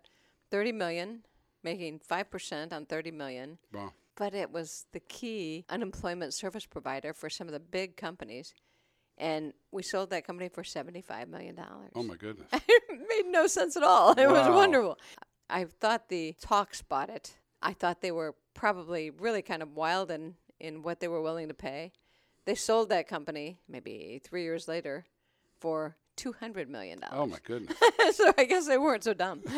30 0.50 0.72
million, 0.72 1.22
making 1.62 2.00
5% 2.00 2.72
on 2.72 2.86
30 2.86 3.10
million. 3.10 3.58
Wow. 3.72 3.92
But 4.16 4.34
it 4.34 4.50
was 4.50 4.86
the 4.92 5.00
key 5.00 5.64
unemployment 5.70 6.34
service 6.34 6.66
provider 6.66 7.14
for 7.14 7.30
some 7.30 7.48
of 7.48 7.52
the 7.52 7.60
big 7.60 7.96
companies. 7.96 8.54
And 9.18 9.52
we 9.70 9.82
sold 9.82 10.10
that 10.10 10.26
company 10.26 10.48
for 10.48 10.62
$75 10.62 11.28
million. 11.28 11.58
Oh 11.94 12.02
my 12.02 12.16
goodness. 12.16 12.48
it 12.52 12.82
made 12.88 13.30
no 13.30 13.46
sense 13.46 13.76
at 13.76 13.82
all. 13.82 14.12
It 14.12 14.28
was 14.28 14.48
wonderful. 14.48 14.98
I 15.48 15.64
thought 15.64 16.08
the 16.08 16.34
talks 16.40 16.82
bought 16.82 17.10
it. 17.10 17.34
I 17.62 17.72
thought 17.72 18.00
they 18.00 18.10
were 18.10 18.34
probably 18.54 19.10
really 19.10 19.42
kind 19.42 19.62
of 19.62 19.76
wild 19.76 20.10
in, 20.10 20.34
in 20.60 20.82
what 20.82 21.00
they 21.00 21.08
were 21.08 21.22
willing 21.22 21.48
to 21.48 21.54
pay. 21.54 21.92
They 22.44 22.54
sold 22.54 22.88
that 22.88 23.06
company 23.06 23.58
maybe 23.68 24.20
three 24.24 24.42
years 24.42 24.66
later 24.66 25.04
for 25.62 25.96
$200 26.18 26.68
million. 26.68 27.00
oh 27.12 27.26
my 27.26 27.38
goodness. 27.44 27.76
so 28.16 28.32
I 28.36 28.44
guess 28.44 28.66
they 28.66 28.76
weren't 28.76 29.04
so 29.04 29.14
dumb. 29.14 29.42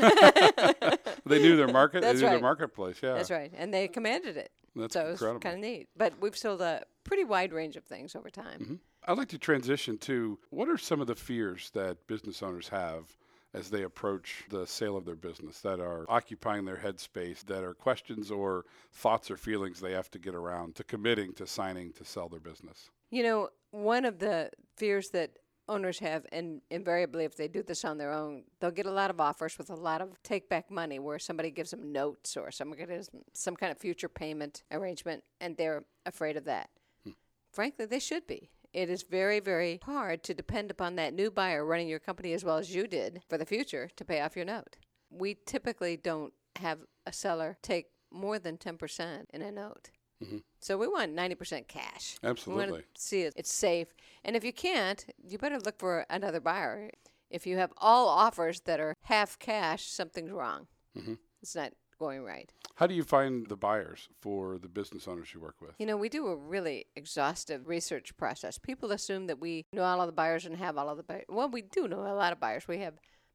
They 1.27 1.41
knew 1.41 1.57
their 1.57 1.69
market. 1.69 2.03
That's 2.03 2.21
they 2.21 2.27
knew 2.27 2.33
their 2.33 2.41
marketplace. 2.41 2.99
Yeah. 3.03 3.15
That's 3.15 3.31
right. 3.31 3.51
And 3.57 3.73
they 3.73 3.89
commanded 3.89 4.37
it. 4.37 4.51
That's 4.77 4.93
so 4.93 5.01
it 5.01 5.05
was 5.05 5.13
incredible. 5.13 5.41
kind 5.41 5.55
of 5.55 5.61
neat. 5.63 5.89
But 5.97 6.13
we've 6.21 6.37
sold 6.37 6.61
a 6.61 6.85
pretty 7.03 7.25
wide 7.25 7.51
range 7.55 7.77
of 7.77 7.85
things 7.85 8.15
over 8.15 8.29
time. 8.29 8.61
Mm-hmm. 8.61 8.75
I'd 9.07 9.17
like 9.17 9.29
to 9.29 9.39
transition 9.39 9.97
to 9.99 10.39
what 10.51 10.69
are 10.69 10.77
some 10.77 11.01
of 11.01 11.07
the 11.07 11.15
fears 11.15 11.71
that 11.73 12.07
business 12.07 12.43
owners 12.43 12.69
have 12.69 13.17
as 13.55 13.71
they 13.71 13.85
approach 13.85 14.45
the 14.51 14.67
sale 14.67 14.99
of 14.99 15.07
their 15.07 15.15
business 15.17 15.61
that 15.61 15.81
are 15.81 16.05
occupying 16.11 16.67
their 16.67 16.77
headspace, 16.77 17.43
that 17.47 17.65
are 17.65 17.73
questions 17.73 18.31
or 18.31 18.67
thoughts 18.93 19.31
or 19.31 19.39
feelings 19.39 19.81
they 19.81 19.93
have 19.93 20.11
to 20.11 20.19
get 20.19 20.35
around 20.35 20.75
to 20.75 20.85
committing 20.85 21.33
to 21.35 21.47
signing 21.47 21.91
to 21.95 22.05
sell 22.05 22.29
their 22.29 22.41
business? 22.41 22.91
You 23.11 23.23
know, 23.23 23.49
one 23.71 24.05
of 24.05 24.19
the 24.19 24.51
fears 24.77 25.09
that 25.15 25.31
owners 25.69 25.99
have, 26.01 26.27
and 26.33 26.61
invariably, 26.71 27.25
if 27.25 27.37
they 27.37 27.49
do 27.49 27.63
this 27.63 27.85
on 27.85 27.99
their 27.99 28.13
own, 28.13 28.45
they'll 28.61 28.71
get 28.71 28.87
a 28.87 28.93
lot 28.93 29.11
of 29.11 29.21
offers 29.21 29.57
with 29.59 29.71
a 29.71 29.75
lot 29.75 30.01
of 30.01 30.23
take 30.23 30.49
back 30.49 30.71
money 30.71 30.99
where 30.99 31.19
somebody 31.19 31.51
gives 31.51 31.71
them 31.71 31.93
notes 31.93 32.37
or 32.37 32.51
somebody 32.51 32.85
gives 32.85 33.09
them 33.09 33.23
some 33.33 33.57
kind 33.57 33.73
of 33.73 33.79
future 33.79 34.09
payment 34.09 34.63
arrangement, 34.71 35.25
and 35.41 35.57
they're 35.57 35.85
afraid 36.07 36.37
of 36.37 36.45
that. 36.45 36.71
Hmm. 37.05 37.13
Frankly, 37.53 37.87
they 37.87 37.99
should 37.99 38.27
be. 38.27 38.51
It 38.73 38.91
is 38.91 39.05
very, 39.05 39.39
very 39.39 39.81
hard 39.85 40.25
to 40.25 40.35
depend 40.35 40.71
upon 40.71 40.97
that 40.97 41.15
new 41.15 41.31
buyer 41.31 41.65
running 41.65 41.89
your 41.89 42.01
company 42.01 42.33
as 42.33 42.45
well 42.45 42.59
as 42.59 42.75
you 42.75 42.89
did 42.89 43.23
for 43.29 43.39
the 43.39 43.47
future 43.47 43.89
to 43.97 44.05
pay 44.05 44.21
off 44.21 44.35
your 44.35 44.45
note. 44.45 44.77
We 45.11 45.37
typically 45.47 45.97
don't 45.97 46.33
have 46.57 46.81
a 47.07 47.13
seller 47.13 47.57
take 47.63 47.87
more 48.11 48.39
than 48.39 48.57
10% 48.57 49.27
in 49.33 49.43
a 49.43 49.53
note. 49.53 49.91
Mm-hmm. 50.23 50.39
So 50.65 50.79
we 50.79 50.89
want 50.89 51.15
90% 51.15 51.69
cash. 51.69 52.17
We 52.23 52.31
Absolutely. 52.31 52.71
want 52.71 52.85
to 52.95 52.99
see 52.99 53.21
it, 53.21 53.35
it's 53.37 53.53
safe. 53.53 53.89
And 54.25 54.35
if 54.35 54.43
you 54.43 54.53
can't, 54.55 55.05
you 55.23 55.37
better 55.37 55.59
look 55.59 55.79
for 55.79 56.07
another 56.09 56.41
buyer. 56.41 56.91
If 57.29 57.47
you 57.47 57.59
have 57.59 57.71
all 57.77 58.09
offers 58.09 58.61
that 58.61 58.81
are 58.81 58.95
half 59.03 59.39
cash, 59.39 59.85
something's 59.85 60.31
wrong. 60.31 60.67
Mm-hmm. 60.99 61.17
It's 61.43 61.55
not 61.55 61.73
going 61.99 62.25
right. 62.25 62.51
How 62.77 62.87
do 62.87 62.95
you 62.95 63.05
find 63.05 63.47
the 63.47 63.59
buyers 63.59 64.09
for 64.23 64.57
the 64.57 64.71
business 64.71 65.07
owners 65.07 65.35
you 65.35 65.41
work 65.41 65.57
with? 65.61 65.73
You 65.79 65.85
know, 65.85 65.99
we 65.99 66.09
do 66.09 66.29
a 66.29 66.37
really 66.37 66.87
exhaustive 66.97 67.69
research 67.69 68.17
process. 68.17 68.57
People 68.57 68.91
assume 68.91 69.27
that 69.27 69.43
we 69.43 69.67
know 69.71 69.83
all 69.83 70.01
of 70.01 70.07
the 70.07 70.13
buyers 70.13 70.47
and 70.47 70.57
have 70.57 70.79
all 70.79 70.89
of 70.89 70.97
the 70.97 71.03
buyers. 71.03 71.27
Well, 71.29 71.51
we 71.51 71.61
do 71.61 71.87
know 71.87 72.07
a 72.07 72.17
lot 72.17 72.33
of 72.33 72.41
buyers. 72.41 72.67
We 72.67 72.79
have 72.79 72.95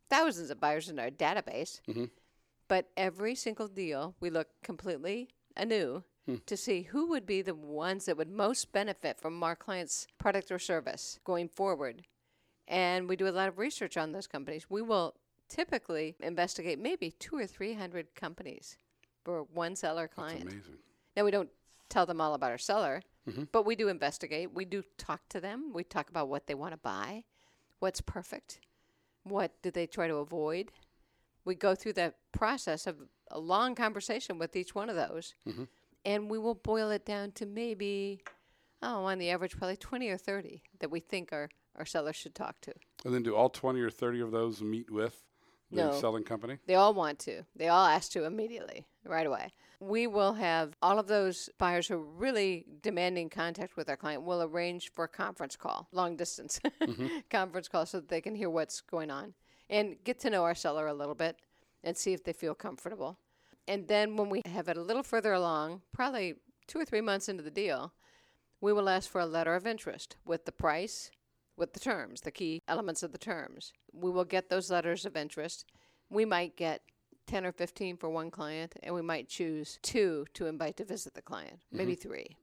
thousands 0.09 0.49
of 0.49 0.59
buyers 0.59 0.89
in 0.89 0.97
our 0.97 1.11
database. 1.11 1.79
Mm-hmm. 1.87 2.05
But 2.67 2.87
every 2.97 3.35
single 3.35 3.67
deal, 3.67 4.15
we 4.19 4.31
look 4.31 4.47
completely 4.63 5.29
anew 5.55 6.03
to 6.45 6.57
see 6.57 6.83
who 6.83 7.07
would 7.09 7.25
be 7.25 7.41
the 7.41 7.55
ones 7.55 8.05
that 8.05 8.17
would 8.17 8.29
most 8.29 8.71
benefit 8.71 9.19
from 9.19 9.41
our 9.43 9.55
client's 9.55 10.07
product 10.17 10.51
or 10.51 10.59
service 10.59 11.19
going 11.23 11.49
forward. 11.49 12.03
And 12.67 13.09
we 13.09 13.15
do 13.15 13.27
a 13.27 13.29
lot 13.29 13.47
of 13.47 13.57
research 13.57 13.97
on 13.97 14.11
those 14.11 14.27
companies. 14.27 14.69
We 14.69 14.81
will 14.81 15.15
typically 15.47 16.15
investigate 16.19 16.79
maybe 16.79 17.11
two 17.11 17.35
or 17.35 17.47
three 17.47 17.73
hundred 17.73 18.13
companies 18.15 18.77
for 19.23 19.43
one 19.53 19.75
seller 19.75 20.07
client. 20.07 20.45
That's 20.45 20.53
amazing. 20.53 20.77
Now 21.17 21.25
we 21.25 21.31
don't 21.31 21.49
tell 21.89 22.05
them 22.05 22.21
all 22.21 22.35
about 22.35 22.51
our 22.51 22.57
seller, 22.57 23.01
mm-hmm. 23.27 23.45
but 23.51 23.65
we 23.65 23.75
do 23.75 23.87
investigate. 23.87 24.53
We 24.53 24.65
do 24.65 24.83
talk 24.97 25.21
to 25.29 25.41
them. 25.41 25.71
We 25.73 25.83
talk 25.83 26.09
about 26.09 26.29
what 26.29 26.45
they 26.45 26.53
want 26.53 26.73
to 26.73 26.77
buy, 26.77 27.23
what's 27.79 28.01
perfect, 28.01 28.59
what 29.23 29.51
do 29.63 29.71
they 29.71 29.87
try 29.87 30.07
to 30.07 30.17
avoid. 30.17 30.69
We 31.45 31.55
go 31.55 31.73
through 31.73 31.93
that 31.93 32.15
process 32.31 32.85
of 32.85 32.97
a 33.31 33.39
long 33.39 33.73
conversation 33.73 34.37
with 34.37 34.55
each 34.55 34.75
one 34.75 34.89
of 34.89 34.95
those, 34.95 35.33
mm-hmm. 35.47 35.63
And 36.05 36.29
we 36.29 36.37
will 36.37 36.55
boil 36.55 36.91
it 36.91 37.05
down 37.05 37.31
to 37.33 37.45
maybe, 37.45 38.21
oh, 38.81 39.05
on 39.05 39.19
the 39.19 39.29
average, 39.29 39.57
probably 39.57 39.77
twenty 39.77 40.09
or 40.09 40.17
thirty 40.17 40.63
that 40.79 40.89
we 40.91 40.99
think 40.99 41.31
our 41.31 41.49
our 41.79 41.85
seller 41.85 42.13
should 42.13 42.35
talk 42.35 42.59
to. 42.61 42.73
And 43.05 43.13
then 43.13 43.23
do 43.23 43.35
all 43.35 43.49
20 43.49 43.79
or 43.79 43.89
30 43.89 44.19
of 44.21 44.31
those 44.31 44.61
meet 44.61 44.91
with 44.91 45.23
the 45.71 45.85
No. 45.85 45.99
selling 45.99 46.23
company? 46.23 46.57
They 46.67 46.75
all 46.75 46.93
want 46.93 47.19
to. 47.19 47.43
They 47.55 47.69
all 47.69 47.85
ask 47.85 48.11
to 48.11 48.25
immediately, 48.25 48.85
right 49.05 49.25
away. 49.25 49.53
We 49.79 50.07
will 50.07 50.33
have 50.33 50.75
all 50.81 50.99
of 50.99 51.07
those 51.07 51.49
buyers 51.57 51.87
who 51.87 51.95
are 51.95 52.03
really 52.03 52.65
demanding 52.81 53.29
contact 53.29 53.77
with 53.77 53.89
our 53.89 53.95
client. 53.95 54.23
We'll 54.23 54.43
arrange 54.43 54.91
for 54.91 55.05
a 55.05 55.07
conference 55.07 55.55
call, 55.55 55.87
long 55.93 56.17
distance 56.17 56.59
mm-hmm. 56.81 57.07
conference 57.29 57.69
call, 57.69 57.85
so 57.85 58.01
that 58.01 58.09
they 58.09 58.19
can 58.19 58.35
hear 58.35 58.49
what's 58.49 58.81
going 58.81 59.09
on 59.09 59.33
and 59.69 59.95
get 60.03 60.19
to 60.19 60.29
know 60.29 60.43
our 60.43 60.55
seller 60.55 60.87
a 60.87 60.93
little 60.93 61.15
bit 61.15 61.37
and 61.81 61.95
see 61.95 62.11
if 62.11 62.23
they 62.25 62.33
feel 62.33 62.55
comfortable. 62.55 63.17
And 63.67 63.87
then 63.87 64.17
when 64.17 64.29
we 64.29 64.41
have 64.45 64.67
it 64.67 64.77
a 64.77 64.81
little 64.81 65.03
further 65.03 65.33
along, 65.33 65.81
probably 65.93 66.35
two 66.67 66.79
or 66.79 66.85
three 66.85 67.01
months 67.01 67.29
into 67.29 67.43
the 67.43 67.51
deal, 67.51 67.93
we 68.61 68.73
will 68.73 68.89
ask 68.89 69.09
for 69.09 69.21
a 69.21 69.25
letter 69.25 69.55
of 69.55 69.67
interest 69.67 70.15
with 70.25 70.45
the 70.45 70.51
price, 70.51 71.11
with 71.55 71.73
the 71.73 71.79
terms, 71.79 72.21
the 72.21 72.31
key 72.31 72.61
elements 72.67 73.03
of 73.03 73.11
the 73.11 73.17
terms. 73.17 73.73
We 73.93 74.11
will 74.11 74.25
get 74.25 74.49
those 74.49 74.71
letters 74.71 75.05
of 75.05 75.15
interest. 75.15 75.65
We 76.09 76.25
might 76.25 76.55
get 76.55 76.81
10 77.27 77.45
or 77.45 77.51
15 77.51 77.97
for 77.97 78.09
one 78.09 78.31
client, 78.31 78.75
and 78.81 78.95
we 78.95 79.01
might 79.01 79.29
choose 79.29 79.77
two 79.83 80.25
to 80.33 80.47
invite 80.47 80.77
to 80.77 80.85
visit 80.85 81.13
the 81.13 81.21
client, 81.21 81.59
maybe 81.71 81.93
mm-hmm. 81.93 82.09
three. 82.09 82.37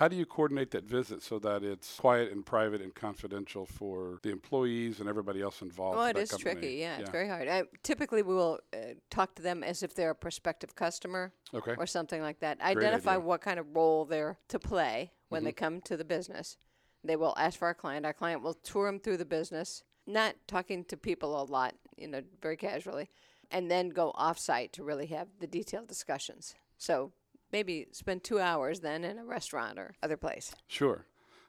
How 0.00 0.08
do 0.08 0.16
you 0.16 0.24
coordinate 0.24 0.70
that 0.70 0.84
visit 0.84 1.22
so 1.22 1.38
that 1.40 1.62
it's 1.62 1.98
quiet 1.98 2.32
and 2.32 2.44
private 2.44 2.80
and 2.80 2.94
confidential 2.94 3.66
for 3.66 4.18
the 4.22 4.30
employees 4.30 4.98
and 4.98 5.06
everybody 5.10 5.42
else 5.42 5.60
involved? 5.60 5.98
Oh, 5.98 6.06
with 6.06 6.16
it 6.16 6.20
is 6.20 6.30
company? 6.30 6.54
tricky. 6.54 6.74
Yeah, 6.76 7.00
it's 7.00 7.10
very 7.10 7.28
hard. 7.28 7.48
I, 7.48 7.64
typically, 7.82 8.22
we 8.22 8.34
will 8.34 8.60
uh, 8.72 8.94
talk 9.10 9.34
to 9.34 9.42
them 9.42 9.62
as 9.62 9.82
if 9.82 9.94
they're 9.94 10.12
a 10.12 10.14
prospective 10.14 10.74
customer 10.74 11.34
Okay. 11.52 11.74
or 11.76 11.86
something 11.86 12.22
like 12.22 12.40
that. 12.40 12.62
Identify 12.62 13.10
idea. 13.10 13.18
Mm-hmm. 13.18 13.26
what 13.26 13.42
kind 13.42 13.60
of 13.60 13.66
role 13.76 14.06
they're 14.06 14.38
to 14.48 14.58
play 14.58 15.12
when 15.28 15.44
they 15.44 15.52
come 15.52 15.82
to 15.82 15.98
the 15.98 16.04
business. 16.06 16.56
They 17.04 17.16
will 17.16 17.34
ask 17.36 17.58
for 17.58 17.66
our 17.66 17.74
client. 17.74 18.06
Our 18.06 18.14
client 18.14 18.42
will 18.42 18.54
tour 18.54 18.86
them 18.86 19.00
through 19.00 19.18
the 19.18 19.26
business, 19.26 19.84
not 20.06 20.34
talking 20.48 20.82
to 20.86 20.96
people 20.96 21.38
a 21.38 21.44
lot, 21.44 21.74
you 21.98 22.08
know, 22.08 22.22
very 22.40 22.56
casually, 22.56 23.10
and 23.50 23.70
then 23.70 23.90
go 23.90 24.12
off 24.14 24.38
site 24.38 24.72
to 24.72 24.82
really 24.82 25.08
have 25.08 25.28
the 25.40 25.46
detailed 25.46 25.88
discussions. 25.88 26.54
So 26.78 27.12
maybe 27.52 27.86
spend 27.92 28.24
two 28.24 28.40
hours 28.40 28.80
then 28.80 29.04
in 29.04 29.18
a 29.18 29.24
restaurant 29.24 29.78
or 29.78 29.94
other 30.02 30.16
place. 30.16 30.54
Sure. 30.66 31.06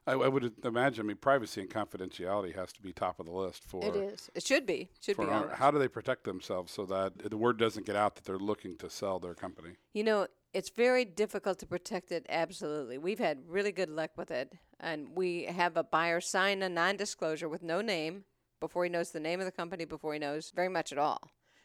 I, 0.07 0.13
I 0.13 0.27
would 0.27 0.53
imagine, 0.65 1.05
I 1.05 1.07
mean, 1.07 1.17
privacy 1.17 1.61
and 1.61 1.69
confidentiality 1.69 2.55
has 2.55 2.73
to 2.73 2.81
be 2.81 2.91
top 2.91 3.19
of 3.19 3.27
the 3.27 3.31
list 3.31 3.63
for. 3.63 3.85
It 3.85 3.95
is. 3.95 4.31
It 4.33 4.43
should 4.43 4.65
be. 4.65 4.89
Should 4.99 5.17
be. 5.17 5.25
our- 5.25 5.49
how 5.49 5.69
do 5.69 5.77
they 5.77 5.87
protect 5.87 6.23
themselves 6.23 6.71
so 6.71 6.85
that 6.87 7.29
the 7.29 7.37
word 7.37 7.57
doesn't 7.57 7.85
get 7.85 7.95
out 7.95 8.15
that 8.15 8.25
they're 8.25 8.39
looking 8.39 8.77
to 8.77 8.89
sell 8.89 9.19
their 9.19 9.35
company? 9.35 9.75
You 9.93 10.03
know, 10.03 10.27
it's 10.53 10.69
very 10.69 11.05
difficult 11.05 11.59
to 11.59 11.67
protect 11.67 12.11
it, 12.11 12.25
absolutely. 12.29 12.97
We've 12.97 13.19
had 13.19 13.43
really 13.47 13.71
good 13.71 13.89
luck 13.89 14.11
with 14.17 14.31
it. 14.31 14.53
And 14.79 15.09
we 15.15 15.43
have 15.43 15.77
a 15.77 15.83
buyer 15.83 16.19
sign 16.19 16.63
a 16.63 16.69
non 16.69 16.97
disclosure 16.97 17.47
with 17.47 17.61
no 17.61 17.81
name 17.81 18.23
before 18.59 18.83
he 18.83 18.89
knows 18.89 19.11
the 19.11 19.19
name 19.19 19.39
of 19.39 19.45
the 19.45 19.51
company, 19.51 19.85
before 19.85 20.13
he 20.13 20.19
knows 20.19 20.51
very 20.55 20.69
much 20.69 20.91
at 20.91 20.97
all. 20.97 21.21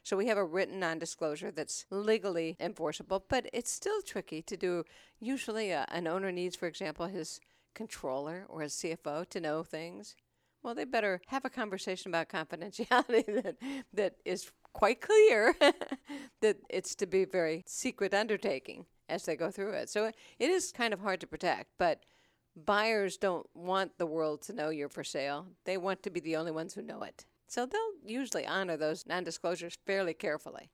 So 0.07 0.17
we 0.17 0.29
have 0.29 0.39
a 0.39 0.45
written 0.45 0.79
non 0.79 1.01
disclosure 1.01 1.51
that's 1.51 1.85
legally 1.91 2.57
enforceable, 2.61 3.25
but 3.29 3.51
it's 3.53 3.73
still 3.73 4.01
tricky 4.03 4.41
to 4.41 4.57
do. 4.57 4.85
Usually, 5.19 5.73
uh, 5.73 5.85
an 5.89 6.07
owner 6.07 6.31
needs, 6.31 6.55
for 6.55 6.69
example, 6.69 7.07
his 7.07 7.41
controller 7.75 8.45
or 8.49 8.61
his 8.61 8.75
CFO 8.75 9.29
to 9.29 9.41
know 9.41 9.65
things. 9.65 10.15
Well, 10.63 10.77
they 10.77 10.85
better 10.85 11.21
have 11.27 11.45
a 11.45 11.51
conversation 11.51 12.13
about 12.13 12.29
confidentiality 12.39 13.43
that, 13.43 13.57
that 13.95 14.15
is 14.25 14.53
quite 14.73 15.01
clear 15.01 15.57
that 16.41 16.59
it's 16.71 16.95
to 16.95 17.07
be 17.07 17.23
a 17.23 17.27
very 17.27 17.65
secret 17.67 18.15
undertaking 18.15 18.87
as 19.09 19.25
they 19.25 19.35
go 19.35 19.51
through 19.51 19.73
it. 19.73 19.89
So 19.89 20.13
it 20.39 20.51
is 20.51 20.71
kind 20.71 20.95
of 20.95 21.01
hard 21.01 21.19
to 21.23 21.27
protect, 21.27 21.71
but 21.79 22.05
buyers 22.55 23.17
don't 23.17 23.49
want 23.55 23.99
the 23.99 24.07
world 24.07 24.43
to 24.43 24.53
know 24.53 24.69
you're 24.69 24.89
for 24.89 25.03
sale. 25.03 25.49
They 25.65 25.77
want 25.77 26.05
to 26.05 26.11
be 26.11 26.21
the 26.21 26.37
only 26.37 26.53
ones 26.53 26.75
who 26.75 26.83
know 26.83 27.03
it. 27.03 27.25
So 27.47 27.67
they'll 27.67 27.81
usually 28.05 28.47
honor 28.47 28.77
those 28.77 29.07
non 29.07 29.25
disclosures 29.25 29.79
fairly 29.87 30.15
carefully. 30.15 30.71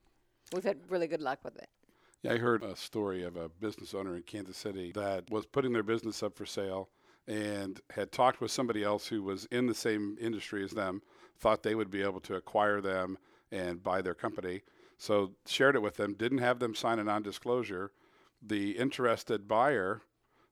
We've 0.53 0.65
had 0.65 0.91
really 0.91 1.07
good 1.07 1.21
luck 1.21 1.41
with 1.45 1.57
it. 1.57 1.69
Yeah, 2.23 2.35
I 2.35 2.39
heard 2.39 2.63
a 2.63 2.77
story 2.77 3.25
of 3.25 3.37
a 3.37 3.49
business 3.49 3.95
owner 3.95 4.17
in 4.17 4.23
Kansas 4.23 4.57
City 4.57 4.93
that 4.93 5.31
was 5.31 5.47
putting 5.47 5.73
their 5.73 5.83
business 5.83 6.23
up 6.23 6.37
for 6.37 6.47
sale 6.47 6.89
and 7.27 7.81
had 7.91 8.13
talked 8.13 8.41
with 8.41 8.51
somebody 8.51 8.83
else 8.83 9.07
who 9.07 9.23
was 9.23 9.45
in 9.47 9.67
the 9.67 9.75
same 9.75 10.17
industry 10.21 10.65
as 10.65 10.73
them, 10.73 11.03
thought 11.39 11.63
they 11.63 11.75
would 11.75 11.91
be 11.91 12.03
able 12.03 12.21
to 12.21 12.35
acquire 12.35 12.81
them 12.81 13.19
and 13.51 13.83
buy 13.83 14.03
their 14.03 14.15
company. 14.15 14.63
So 14.99 15.33
shared 15.47 15.75
it 15.75 15.83
with 15.83 15.97
them, 15.97 16.15
didn't 16.15 16.39
have 16.39 16.59
them 16.59 16.75
sign 16.75 16.99
a 16.99 17.05
non 17.05 17.23
disclosure. 17.23 17.93
The 18.41 18.73
interested 18.73 19.49
buyer 19.49 20.03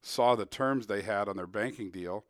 saw 0.03 0.35
the 0.35 0.47
terms 0.47 0.87
they 0.87 1.03
had 1.03 1.29
on 1.29 1.37
their 1.37 1.47
banking 1.47 1.91
deal. 1.91 2.25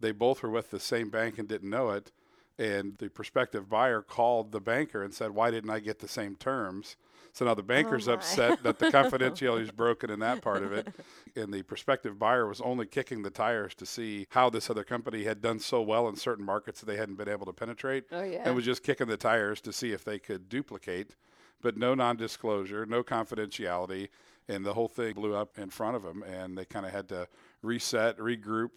They 0.00 0.12
both 0.12 0.42
were 0.42 0.50
with 0.50 0.70
the 0.70 0.80
same 0.80 1.10
bank 1.10 1.38
and 1.38 1.48
didn't 1.48 1.70
know 1.70 1.90
it. 1.90 2.12
And 2.58 2.96
the 2.98 3.10
prospective 3.10 3.68
buyer 3.68 4.00
called 4.00 4.52
the 4.52 4.60
banker 4.60 5.02
and 5.02 5.12
said, 5.12 5.32
Why 5.32 5.50
didn't 5.50 5.70
I 5.70 5.80
get 5.80 5.98
the 5.98 6.08
same 6.08 6.36
terms? 6.36 6.96
So 7.36 7.44
now 7.44 7.52
the 7.52 7.60
oh, 7.60 7.66
banker's 7.66 8.06
my. 8.06 8.14
upset 8.14 8.62
that 8.62 8.78
the 8.78 8.86
confidentiality 8.90 9.60
is 9.60 9.70
broken 9.70 10.08
in 10.08 10.20
that 10.20 10.40
part 10.40 10.62
of 10.62 10.72
it. 10.72 10.88
And 11.34 11.52
the 11.52 11.62
prospective 11.64 12.18
buyer 12.18 12.46
was 12.46 12.62
only 12.62 12.86
kicking 12.86 13.22
the 13.22 13.30
tires 13.30 13.74
to 13.74 13.84
see 13.84 14.26
how 14.30 14.48
this 14.48 14.70
other 14.70 14.84
company 14.84 15.24
had 15.24 15.42
done 15.42 15.58
so 15.58 15.82
well 15.82 16.08
in 16.08 16.16
certain 16.16 16.46
markets 16.46 16.80
that 16.80 16.86
they 16.86 16.96
hadn't 16.96 17.16
been 17.16 17.28
able 17.28 17.44
to 17.44 17.52
penetrate. 17.52 18.04
Oh, 18.10 18.22
yeah. 18.22 18.40
And 18.46 18.56
was 18.56 18.64
just 18.64 18.82
kicking 18.82 19.08
the 19.08 19.18
tires 19.18 19.60
to 19.62 19.72
see 19.72 19.92
if 19.92 20.02
they 20.02 20.18
could 20.18 20.48
duplicate, 20.48 21.14
but 21.60 21.76
no 21.76 21.94
non 21.94 22.16
disclosure, 22.16 22.86
no 22.86 23.02
confidentiality. 23.02 24.08
And 24.48 24.64
the 24.64 24.72
whole 24.72 24.88
thing 24.88 25.12
blew 25.12 25.34
up 25.34 25.58
in 25.58 25.68
front 25.68 25.94
of 25.96 26.04
them. 26.04 26.22
And 26.22 26.56
they 26.56 26.64
kind 26.64 26.86
of 26.86 26.92
had 26.92 27.06
to 27.10 27.28
reset, 27.60 28.16
regroup, 28.16 28.70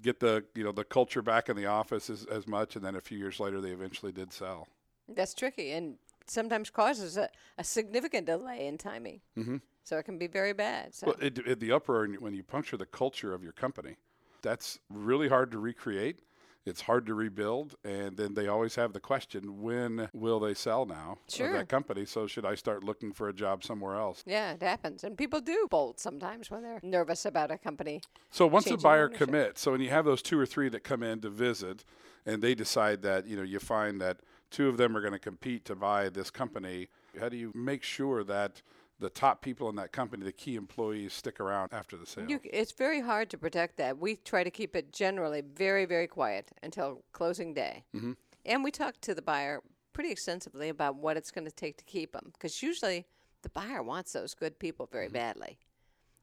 get 0.00 0.20
the 0.20 0.44
you 0.54 0.64
know 0.64 0.72
the 0.72 0.84
culture 0.84 1.22
back 1.22 1.48
in 1.48 1.56
the 1.56 1.66
office 1.66 2.08
as, 2.08 2.24
as 2.26 2.46
much. 2.46 2.76
And 2.76 2.84
then 2.84 2.96
a 2.96 3.00
few 3.00 3.18
years 3.18 3.40
later, 3.40 3.60
they 3.60 3.70
eventually 3.70 4.12
did 4.12 4.32
sell. 4.32 4.68
That's 5.08 5.34
tricky 5.34 5.72
and 5.72 5.96
sometimes 6.26 6.70
causes 6.70 7.16
a, 7.16 7.28
a 7.58 7.64
significant 7.64 8.26
delay 8.26 8.66
in 8.66 8.78
timing. 8.78 9.20
Mm-hmm. 9.36 9.56
So 9.84 9.98
it 9.98 10.04
can 10.04 10.16
be 10.16 10.28
very 10.28 10.52
bad. 10.52 10.94
So. 10.94 11.08
Well, 11.08 11.16
it, 11.20 11.38
it, 11.38 11.60
the 11.60 11.72
uproar 11.72 12.06
when 12.06 12.34
you 12.34 12.42
puncture 12.42 12.76
the 12.76 12.86
culture 12.86 13.34
of 13.34 13.42
your 13.42 13.52
company, 13.52 13.96
that's 14.40 14.78
really 14.88 15.28
hard 15.28 15.50
to 15.52 15.58
recreate. 15.58 16.20
It's 16.64 16.82
hard 16.82 17.06
to 17.06 17.14
rebuild, 17.14 17.74
and 17.84 18.16
then 18.16 18.34
they 18.34 18.46
always 18.46 18.76
have 18.76 18.92
the 18.92 19.00
question: 19.00 19.62
When 19.62 20.08
will 20.12 20.38
they 20.38 20.54
sell 20.54 20.86
now 20.86 21.18
Sure. 21.28 21.52
that 21.52 21.68
company? 21.68 22.04
So 22.04 22.26
should 22.28 22.44
I 22.44 22.54
start 22.54 22.84
looking 22.84 23.12
for 23.12 23.28
a 23.28 23.32
job 23.32 23.64
somewhere 23.64 23.96
else? 23.96 24.22
Yeah, 24.26 24.52
it 24.52 24.62
happens. 24.62 25.02
And 25.02 25.18
people 25.18 25.40
do 25.40 25.66
bolt 25.68 25.98
sometimes 25.98 26.50
when 26.50 26.62
they're 26.62 26.80
nervous 26.82 27.24
about 27.24 27.50
a 27.50 27.58
company. 27.58 28.00
So 28.30 28.46
once 28.46 28.70
a 28.70 28.76
buyer 28.76 29.06
ownership. 29.06 29.26
commits, 29.26 29.60
so 29.60 29.72
when 29.72 29.80
you 29.80 29.90
have 29.90 30.04
those 30.04 30.22
two 30.22 30.38
or 30.38 30.46
three 30.46 30.68
that 30.68 30.84
come 30.84 31.02
in 31.02 31.20
to 31.22 31.30
visit, 31.30 31.84
and 32.24 32.40
they 32.40 32.54
decide 32.54 33.02
that 33.02 33.26
you 33.26 33.36
know 33.36 33.42
you 33.42 33.58
find 33.58 34.00
that 34.00 34.18
two 34.50 34.68
of 34.68 34.76
them 34.76 34.96
are 34.96 35.00
going 35.00 35.14
to 35.14 35.18
compete 35.18 35.64
to 35.64 35.74
buy 35.74 36.08
this 36.10 36.30
company, 36.30 36.88
how 37.18 37.28
do 37.28 37.36
you 37.36 37.50
make 37.54 37.82
sure 37.82 38.22
that 38.22 38.62
the 39.02 39.10
top 39.10 39.42
people 39.42 39.68
in 39.68 39.76
that 39.76 39.92
company, 39.92 40.24
the 40.24 40.32
key 40.32 40.56
employees, 40.56 41.12
stick 41.12 41.40
around 41.40 41.70
after 41.72 41.96
the 41.96 42.06
sale? 42.06 42.24
You, 42.28 42.40
it's 42.44 42.72
very 42.72 43.00
hard 43.00 43.28
to 43.30 43.38
protect 43.38 43.76
that. 43.76 43.98
We 43.98 44.16
try 44.16 44.44
to 44.44 44.50
keep 44.50 44.74
it 44.74 44.92
generally 44.92 45.42
very, 45.42 45.84
very 45.84 46.06
quiet 46.06 46.52
until 46.62 47.02
closing 47.12 47.52
day. 47.52 47.84
Mm-hmm. 47.94 48.12
And 48.46 48.64
we 48.64 48.70
talk 48.70 49.00
to 49.02 49.14
the 49.14 49.22
buyer 49.22 49.60
pretty 49.92 50.10
extensively 50.10 50.68
about 50.68 50.96
what 50.96 51.16
it's 51.16 51.30
going 51.30 51.44
to 51.44 51.52
take 51.52 51.76
to 51.78 51.84
keep 51.84 52.12
them. 52.12 52.30
Because 52.32 52.62
usually 52.62 53.06
the 53.42 53.50
buyer 53.50 53.82
wants 53.82 54.12
those 54.12 54.34
good 54.34 54.58
people 54.58 54.88
very 54.90 55.08
badly. 55.08 55.58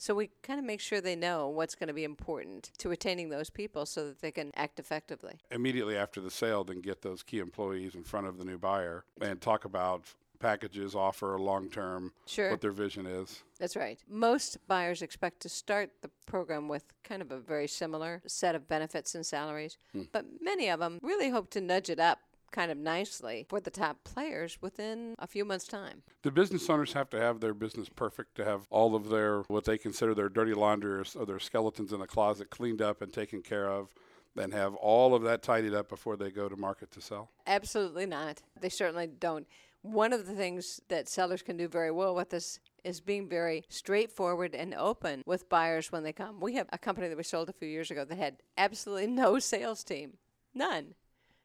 So 0.02 0.16
we 0.16 0.30
kind 0.44 0.60
of 0.60 0.66
make 0.66 0.80
sure 0.80 1.02
they 1.02 1.18
know 1.18 1.50
what's 1.50 1.76
going 1.76 1.90
to 1.90 1.94
be 1.94 2.06
important 2.06 2.72
to 2.78 2.88
retaining 2.88 3.30
those 3.30 3.50
people 3.50 3.86
so 3.86 4.08
that 4.08 4.22
they 4.22 4.32
can 4.32 4.52
act 4.56 4.80
effectively. 4.80 5.42
Immediately 5.52 5.98
after 5.98 6.22
the 6.22 6.32
sale, 6.32 6.64
then 6.64 6.80
get 6.80 7.02
those 7.02 7.22
key 7.22 7.40
employees 7.40 7.96
in 7.96 8.04
front 8.04 8.26
of 8.26 8.38
the 8.38 8.46
new 8.46 8.58
buyer 8.58 9.04
and 9.22 9.42
talk 9.42 9.66
about 9.66 10.06
packages, 10.40 10.96
offer, 10.96 11.38
long 11.38 11.70
term, 11.70 12.14
Sure. 12.26 12.52
what 12.52 12.62
their 12.62 12.72
vision 12.72 13.06
is. 13.06 13.44
That's 13.60 13.76
right. 13.76 14.00
Most 14.08 14.58
buyers 14.68 15.02
expect 15.02 15.42
to 15.42 15.50
start 15.50 15.92
the 16.02 16.10
program 16.26 16.68
with 16.68 16.86
kind 17.04 17.22
of 17.22 17.32
a 17.32 17.40
very 17.40 17.68
similar 17.68 18.22
set 18.26 18.56
of 18.56 18.68
benefits 18.68 19.16
and 19.16 19.26
salaries, 19.26 19.78
hmm. 19.92 20.04
but 20.12 20.26
many 20.42 20.70
of 20.70 20.80
them 20.80 21.00
really 21.02 21.30
hope 21.30 21.50
to 21.52 21.62
nudge 21.62 21.90
it 21.90 22.00
up 22.00 22.20
kind 22.52 22.72
of 22.72 22.78
nicely 22.78 23.46
for 23.48 23.60
the 23.60 23.70
top 23.70 24.04
players 24.04 24.62
within 24.62 25.16
a 25.20 25.28
few 25.28 25.46
months' 25.46 25.68
time. 25.68 26.02
Do 26.24 26.32
business 26.32 26.70
owners 26.70 26.94
have 26.94 27.10
to 27.12 27.20
have 27.20 27.40
their 27.40 27.54
business 27.54 27.90
perfect 27.90 28.36
to 28.36 28.46
have 28.46 28.62
all 28.70 28.96
of 28.96 29.10
their 29.10 29.42
what 29.42 29.66
they 29.66 29.78
consider 29.78 30.14
their 30.14 30.30
dirty 30.30 30.54
laundry 30.54 30.94
or, 31.00 31.06
or 31.16 31.26
their 31.26 31.40
skeletons 31.40 31.94
in 31.94 32.00
the 32.00 32.08
closet 32.08 32.50
cleaned 32.50 32.82
up 32.82 33.02
and 33.02 33.14
taken 33.14 33.42
care 33.42 33.70
of, 33.70 33.90
then 34.36 34.52
have 34.52 34.76
all 34.76 35.14
of 35.14 35.24
that 35.24 35.42
tidied 35.42 35.74
up 35.74 35.90
before 35.90 36.16
they 36.16 36.32
go 36.32 36.50
to 36.50 36.56
market 36.56 36.92
to 36.92 37.02
sell? 37.02 37.30
Absolutely 37.48 38.06
not. 38.06 38.42
They 38.60 38.70
certainly 38.70 39.08
don't. 39.08 39.48
One 39.82 40.12
of 40.12 40.28
the 40.28 40.34
things 40.34 40.82
that 40.90 41.08
sellers 41.08 41.42
can 41.42 41.56
do 41.56 41.68
very 41.68 41.92
well 41.92 42.14
with 42.14 42.30
this 42.30 42.60
is 42.84 43.00
being 43.00 43.30
very 43.30 43.64
straightforward 43.70 44.54
and 44.54 44.74
open 44.74 45.24
with 45.26 45.50
buyers 45.50 45.92
when 45.92 46.04
they 46.04 46.14
come. 46.14 46.40
We 46.40 46.56
have 46.56 46.68
a 46.72 46.78
company 46.78 47.08
that 47.08 47.18
we 47.18 47.24
sold 47.24 47.50
a 47.50 47.54
few 47.54 47.68
years 47.68 47.90
ago 47.90 48.04
that 48.06 48.18
had 48.18 48.38
absolutely 48.58 49.08
no 49.24 49.40
sales 49.40 49.84
team. 49.84 50.18
None. 50.54 50.96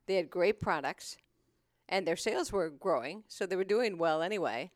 They 0.07 0.17
had 0.17 0.31
great 0.31 0.61
products 0.61 1.17
and 1.89 2.07
their 2.07 2.17
sales 2.17 2.51
were 2.51 2.71
growing, 2.71 3.25
so 3.29 3.47
they 3.47 3.57
were 3.57 3.65
doing 3.65 3.99
well 3.99 4.23
anyway. 4.23 4.71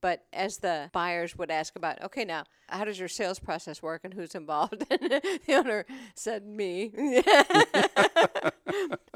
But 0.00 0.24
as 0.32 0.58
the 0.58 0.90
buyers 0.92 1.36
would 1.38 1.50
ask 1.50 1.76
about, 1.76 2.02
okay, 2.02 2.24
now, 2.24 2.42
how 2.68 2.84
does 2.84 2.98
your 2.98 3.08
sales 3.08 3.38
process 3.38 3.80
work 3.80 4.00
and 4.02 4.12
who's 4.12 4.34
involved? 4.34 4.84
The 4.90 5.54
owner 5.54 5.86
said, 6.16 6.44
me. 6.44 6.90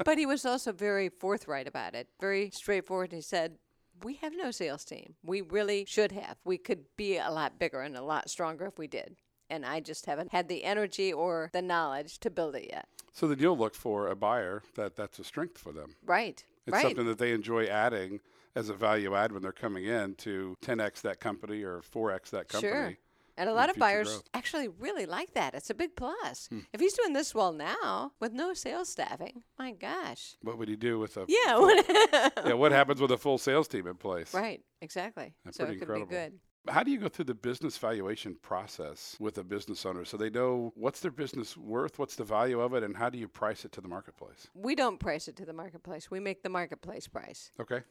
but 0.05 0.17
he 0.17 0.25
was 0.25 0.45
also 0.45 0.71
very 0.71 1.09
forthright 1.09 1.67
about 1.67 1.93
it, 1.93 2.07
very 2.21 2.49
straightforward. 2.51 3.11
He 3.11 3.19
said, 3.19 3.57
we 4.03 4.15
have 4.15 4.33
no 4.35 4.51
sales 4.51 4.85
team. 4.85 5.15
We 5.23 5.41
really 5.41 5.85
should 5.85 6.11
have. 6.11 6.37
We 6.43 6.57
could 6.57 6.85
be 6.95 7.17
a 7.17 7.31
lot 7.31 7.59
bigger 7.59 7.81
and 7.81 7.95
a 7.95 8.03
lot 8.03 8.29
stronger 8.29 8.65
if 8.65 8.77
we 8.77 8.87
did. 8.87 9.15
And 9.49 9.65
I 9.65 9.79
just 9.79 10.05
haven't 10.05 10.31
had 10.31 10.49
the 10.49 10.63
energy 10.63 11.13
or 11.13 11.49
the 11.53 11.61
knowledge 11.61 12.19
to 12.19 12.29
build 12.29 12.55
it 12.55 12.67
yet. 12.69 12.87
So 13.13 13.27
then 13.27 13.39
you'll 13.39 13.57
look 13.57 13.75
for 13.75 14.07
a 14.07 14.15
buyer 14.15 14.61
that 14.75 14.95
that's 14.95 15.19
a 15.19 15.23
strength 15.23 15.57
for 15.57 15.71
them. 15.71 15.95
Right. 16.05 16.43
It's 16.65 16.73
right. 16.73 16.81
something 16.81 17.05
that 17.05 17.17
they 17.17 17.31
enjoy 17.31 17.65
adding 17.65 18.19
as 18.55 18.69
a 18.69 18.73
value 18.73 19.15
add 19.15 19.31
when 19.31 19.41
they're 19.41 19.51
coming 19.51 19.85
in 19.85 20.15
to 20.15 20.55
10x 20.63 21.01
that 21.01 21.19
company 21.19 21.63
or 21.63 21.81
4x 21.81 22.31
that 22.31 22.49
company. 22.49 22.71
Sure. 22.71 22.97
And 23.37 23.49
a 23.49 23.53
lot 23.53 23.69
of 23.69 23.75
buyers 23.77 24.07
growth. 24.07 24.23
actually 24.33 24.67
really 24.67 25.05
like 25.05 25.33
that. 25.35 25.53
It's 25.53 25.69
a 25.69 25.73
big 25.75 25.95
plus. 25.95 26.47
Hmm. 26.47 26.59
If 26.73 26.79
he's 26.81 26.93
doing 26.93 27.13
this 27.13 27.35
well 27.35 27.53
now 27.53 28.11
with 28.19 28.33
no 28.33 28.53
sales 28.53 28.89
staffing, 28.89 29.43
my 29.59 29.71
gosh. 29.71 30.35
What 30.41 30.57
would 30.57 30.69
he 30.69 30.75
do 30.75 30.97
with 30.99 31.15
a 31.17 31.25
Yeah. 31.27 31.57
what- 31.59 31.85
yeah, 32.45 32.53
what 32.53 32.71
happens 32.71 32.99
with 32.99 33.11
a 33.11 33.17
full 33.17 33.37
sales 33.37 33.67
team 33.67 33.85
in 33.87 33.95
place? 33.95 34.33
right. 34.33 34.61
Exactly. 34.81 35.33
That's 35.45 35.57
so 35.57 35.65
pretty 35.65 35.77
it 35.77 35.79
could 35.85 35.89
incredible. 35.89 36.09
be 36.09 36.15
good. 36.15 36.39
How 36.69 36.83
do 36.83 36.91
you 36.91 36.97
go 36.99 37.07
through 37.07 37.25
the 37.25 37.33
business 37.33 37.77
valuation 37.77 38.35
process 38.41 39.15
with 39.21 39.37
a 39.37 39.43
business 39.43 39.85
owner 39.85 40.03
so 40.03 40.17
they 40.17 40.29
know 40.29 40.73
what's 40.75 40.99
their 40.99 41.11
business 41.11 41.55
worth, 41.55 41.97
what's 41.97 42.15
the 42.15 42.25
value 42.25 42.59
of 42.59 42.73
it, 42.73 42.83
and 42.83 42.97
how 42.97 43.09
do 43.09 43.17
you 43.17 43.27
price 43.29 43.63
it 43.63 43.71
to 43.73 43.81
the 43.81 43.87
marketplace? 43.87 44.47
We 44.53 44.75
don't 44.75 44.99
price 44.99 45.29
it 45.29 45.37
to 45.37 45.45
the 45.45 45.53
marketplace. 45.53 46.11
We 46.11 46.19
make 46.19 46.43
the 46.43 46.49
marketplace 46.49 47.07
price. 47.07 47.51
Okay. 47.61 47.83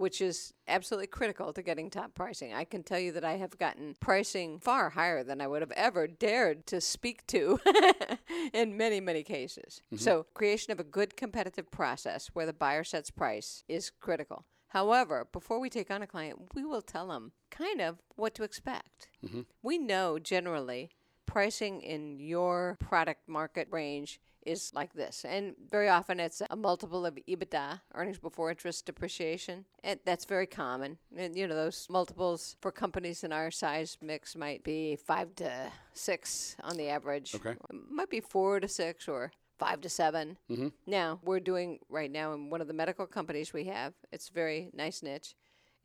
Which 0.00 0.22
is 0.22 0.54
absolutely 0.66 1.06
critical 1.06 1.52
to 1.52 1.62
getting 1.62 1.90
top 1.90 2.14
pricing. 2.14 2.54
I 2.54 2.64
can 2.64 2.82
tell 2.82 2.98
you 2.98 3.12
that 3.12 3.24
I 3.24 3.36
have 3.36 3.58
gotten 3.58 3.94
pricing 4.00 4.58
far 4.58 4.88
higher 4.88 5.22
than 5.22 5.42
I 5.42 5.46
would 5.46 5.60
have 5.60 5.70
ever 5.72 6.06
dared 6.06 6.66
to 6.68 6.80
speak 6.80 7.26
to 7.28 7.60
in 8.54 8.78
many, 8.78 8.98
many 8.98 9.22
cases. 9.22 9.82
Mm-hmm. 9.92 10.02
So, 10.02 10.24
creation 10.32 10.72
of 10.72 10.80
a 10.80 10.84
good 10.84 11.18
competitive 11.18 11.70
process 11.70 12.30
where 12.32 12.46
the 12.46 12.54
buyer 12.54 12.82
sets 12.82 13.10
price 13.10 13.62
is 13.68 13.90
critical. 13.90 14.46
However, 14.68 15.28
before 15.30 15.60
we 15.60 15.68
take 15.68 15.90
on 15.90 16.00
a 16.00 16.06
client, 16.06 16.54
we 16.54 16.64
will 16.64 16.80
tell 16.80 17.08
them 17.08 17.32
kind 17.50 17.82
of 17.82 17.98
what 18.16 18.34
to 18.36 18.42
expect. 18.42 19.08
Mm-hmm. 19.22 19.42
We 19.62 19.76
know 19.76 20.18
generally 20.18 20.88
pricing 21.26 21.82
in 21.82 22.18
your 22.18 22.78
product 22.80 23.28
market 23.28 23.68
range 23.70 24.18
is 24.46 24.72
like 24.74 24.92
this. 24.94 25.24
And 25.28 25.54
very 25.70 25.88
often 25.88 26.20
it's 26.20 26.42
a 26.48 26.56
multiple 26.56 27.06
of 27.06 27.18
EBITDA, 27.28 27.80
earnings 27.94 28.18
before 28.18 28.50
interest 28.50 28.86
depreciation. 28.86 29.64
And 29.84 30.00
that's 30.04 30.24
very 30.24 30.46
common. 30.46 30.98
And 31.16 31.36
you 31.36 31.46
know, 31.46 31.54
those 31.54 31.86
multiples 31.90 32.56
for 32.60 32.72
companies 32.72 33.24
in 33.24 33.32
our 33.32 33.50
size 33.50 33.98
mix 34.02 34.36
might 34.36 34.64
be 34.64 34.96
five 34.96 35.34
to 35.36 35.70
six 35.92 36.56
on 36.62 36.76
the 36.76 36.88
average. 36.88 37.34
Okay. 37.34 37.54
Might 37.90 38.10
be 38.10 38.20
four 38.20 38.60
to 38.60 38.68
six 38.68 39.08
or 39.08 39.32
five 39.58 39.80
to 39.82 39.88
7 39.88 40.38
Mm-hmm. 40.50 40.68
Now, 40.86 41.20
we're 41.22 41.38
doing 41.38 41.78
right 41.90 42.10
now 42.10 42.32
in 42.32 42.50
one 42.50 42.62
of 42.62 42.66
the 42.66 42.72
medical 42.72 43.06
companies 43.06 43.52
we 43.52 43.64
have, 43.64 43.92
it's 44.10 44.30
a 44.30 44.32
very 44.32 44.70
nice 44.72 45.02
niche. 45.02 45.34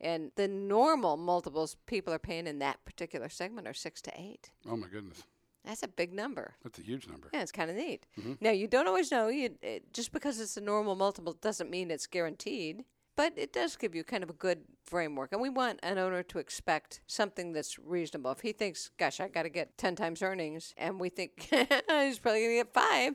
And 0.00 0.32
the 0.36 0.48
normal 0.48 1.16
multiples 1.16 1.76
people 1.86 2.12
are 2.12 2.18
paying 2.18 2.46
in 2.46 2.58
that 2.58 2.84
particular 2.84 3.28
segment 3.28 3.68
are 3.68 3.74
six 3.74 4.02
to 4.02 4.12
eight. 4.18 4.50
Oh 4.68 4.76
my 4.76 4.88
goodness, 4.88 5.22
That's 5.66 5.82
a 5.82 5.88
big 5.88 6.12
number. 6.12 6.54
that's 6.62 6.78
a 6.78 6.82
huge 6.82 7.08
number. 7.08 7.28
Yeah, 7.32 7.42
it's 7.42 7.52
kind 7.52 7.70
of 7.70 7.76
neat. 7.76 8.06
Mm-hmm. 8.18 8.34
Now, 8.40 8.50
you 8.50 8.66
don't 8.66 8.86
always 8.86 9.10
know. 9.10 9.28
You, 9.28 9.50
it, 9.62 9.92
just 9.92 10.12
because 10.12 10.40
it's 10.40 10.56
a 10.56 10.60
normal 10.60 10.94
multiple 10.94 11.34
doesn't 11.34 11.70
mean 11.70 11.90
it's 11.90 12.06
guaranteed, 12.06 12.84
but 13.16 13.32
it 13.36 13.52
does 13.52 13.76
give 13.76 13.94
you 13.94 14.04
kind 14.04 14.22
of 14.22 14.30
a 14.30 14.34
good 14.34 14.60
framework. 14.84 15.32
And 15.32 15.40
we 15.40 15.48
want 15.48 15.80
an 15.82 15.98
owner 15.98 16.22
to 16.22 16.38
expect 16.38 17.00
something 17.06 17.52
that's 17.52 17.78
reasonable. 17.78 18.30
If 18.30 18.40
he 18.40 18.52
thinks, 18.52 18.90
gosh, 18.98 19.20
I 19.20 19.28
got 19.28 19.42
to 19.42 19.48
get 19.48 19.76
10 19.78 19.96
times 19.96 20.22
earnings, 20.22 20.72
and 20.76 21.00
we 21.00 21.08
think 21.08 21.48
he's 21.50 22.18
probably 22.18 22.42
going 22.42 22.58
to 22.58 22.64
get 22.64 22.72
five, 22.72 23.14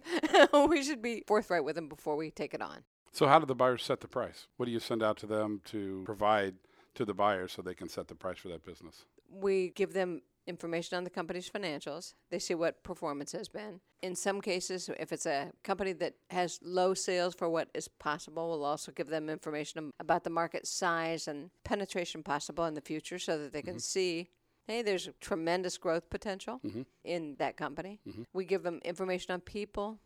we 0.69 0.83
should 0.83 1.01
be 1.01 1.23
forthright 1.27 1.63
with 1.63 1.77
him 1.77 1.87
before 1.87 2.15
we 2.15 2.31
take 2.31 2.53
it 2.53 2.61
on. 2.61 2.83
So 3.13 3.27
how 3.27 3.39
do 3.39 3.45
the 3.45 3.55
buyers 3.55 3.83
set 3.83 3.99
the 4.01 4.07
price? 4.07 4.47
What 4.57 4.65
do 4.65 4.71
you 4.71 4.79
send 4.79 5.03
out 5.03 5.17
to 5.17 5.25
them 5.25 5.61
to 5.65 6.01
provide 6.05 6.55
to 6.95 7.05
the 7.05 7.13
buyers 7.13 7.53
so 7.53 7.61
they 7.61 7.73
can 7.73 7.89
set 7.89 8.07
the 8.07 8.15
price 8.15 8.37
for 8.37 8.49
that 8.49 8.65
business? 8.65 9.05
we 9.31 9.69
give 9.69 9.93
them 9.93 10.21
information 10.47 10.97
on 10.97 11.03
the 11.03 11.09
company's 11.09 11.49
financials. 11.49 12.13
They 12.29 12.39
see 12.39 12.55
what 12.55 12.83
performance 12.83 13.31
has 13.33 13.47
been. 13.47 13.79
In 14.01 14.15
some 14.15 14.41
cases, 14.41 14.89
if 14.99 15.11
it's 15.11 15.25
a 15.25 15.51
company 15.63 15.93
that 15.93 16.15
has 16.29 16.59
low 16.63 16.93
sales 16.93 17.35
for 17.35 17.49
what 17.49 17.69
is 17.73 17.87
possible, 17.87 18.49
we'll 18.49 18.65
also 18.65 18.91
give 18.91 19.07
them 19.07 19.29
information 19.29 19.91
about 19.99 20.23
the 20.23 20.29
market 20.29 20.65
size 20.65 21.27
and 21.27 21.51
penetration 21.63 22.23
possible 22.23 22.65
in 22.65 22.73
the 22.73 22.81
future 22.81 23.19
so 23.19 23.37
that 23.37 23.53
they 23.53 23.61
can 23.61 23.75
mm-hmm. 23.75 23.79
see. 23.79 24.29
Hey, 24.67 24.81
there's 24.81 25.09
tremendous 25.19 25.77
growth 25.77 26.09
potential 26.09 26.59
mm-hmm. 26.65 26.83
in 27.03 27.35
that 27.39 27.57
company. 27.57 27.99
Mm-hmm. 28.07 28.23
We 28.33 28.45
give 28.45 28.63
them 28.63 28.79
information 28.83 29.33
on 29.33 29.41
people. 29.41 29.99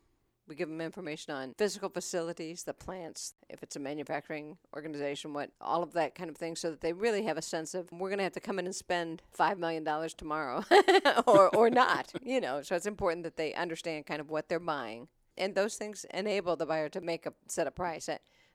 We 0.48 0.54
give 0.54 0.68
them 0.68 0.80
information 0.80 1.34
on 1.34 1.54
physical 1.58 1.88
facilities, 1.88 2.62
the 2.62 2.74
plants, 2.74 3.34
if 3.48 3.62
it's 3.62 3.76
a 3.76 3.80
manufacturing 3.80 4.58
organization, 4.74 5.32
what 5.32 5.50
all 5.60 5.82
of 5.82 5.92
that 5.94 6.14
kind 6.14 6.30
of 6.30 6.36
thing, 6.36 6.56
so 6.56 6.70
that 6.70 6.80
they 6.80 6.92
really 6.92 7.24
have 7.24 7.36
a 7.36 7.42
sense 7.42 7.74
of 7.74 7.90
we're 7.90 8.08
going 8.08 8.18
to 8.18 8.24
have 8.24 8.32
to 8.32 8.40
come 8.40 8.58
in 8.58 8.66
and 8.66 8.74
spend 8.74 9.22
five 9.32 9.58
million 9.58 9.82
dollars 9.82 10.14
tomorrow, 10.14 10.64
or 11.26 11.54
or 11.54 11.70
not, 11.70 12.12
you 12.22 12.40
know. 12.40 12.62
So 12.62 12.76
it's 12.76 12.86
important 12.86 13.24
that 13.24 13.36
they 13.36 13.54
understand 13.54 14.06
kind 14.06 14.20
of 14.20 14.30
what 14.30 14.48
they're 14.48 14.60
buying, 14.60 15.08
and 15.36 15.54
those 15.54 15.76
things 15.76 16.06
enable 16.14 16.56
the 16.56 16.66
buyer 16.66 16.88
to 16.90 17.00
make 17.00 17.26
a 17.26 17.32
set 17.48 17.66
a 17.66 17.70
price. 17.70 18.08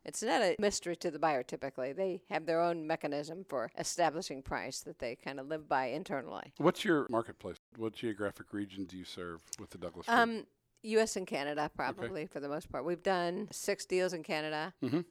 It's 0.04 0.24
not 0.24 0.42
a 0.42 0.56
mystery 0.60 0.96
to 0.98 1.12
the 1.12 1.20
buyer 1.20 1.44
typically. 1.44 1.94
They 1.94 2.24
have 2.30 2.46
their 2.46 2.60
own 2.60 2.88
mechanism 2.88 3.46
for 3.48 3.70
establishing 3.78 4.42
price 4.42 4.80
that 4.82 5.00
they 5.00 5.16
kind 5.16 5.40
of 5.40 5.48
live 5.48 5.70
by 5.70 5.88
internally. 5.88 6.54
What's 6.58 6.84
your 6.84 7.06
marketplace? 7.10 7.58
What 7.78 7.94
geographic 7.94 8.52
region 8.52 8.86
do 8.86 8.98
you 8.98 9.06
serve 9.06 9.42
with 9.60 9.70
the 9.70 9.78
Douglas? 9.78 10.08
Um, 10.10 10.46
U.S. 10.84 11.16
and 11.16 11.28
Canada, 11.28 11.70
probably 11.76 12.26
for 12.26 12.40
the 12.40 12.50
most 12.50 12.72
part. 12.72 12.86
We've 12.86 13.04
done 13.04 13.48
six 13.52 13.86
deals 13.86 14.14
in 14.14 14.24
Canada. 14.24 14.74
Mhm. 14.84 15.06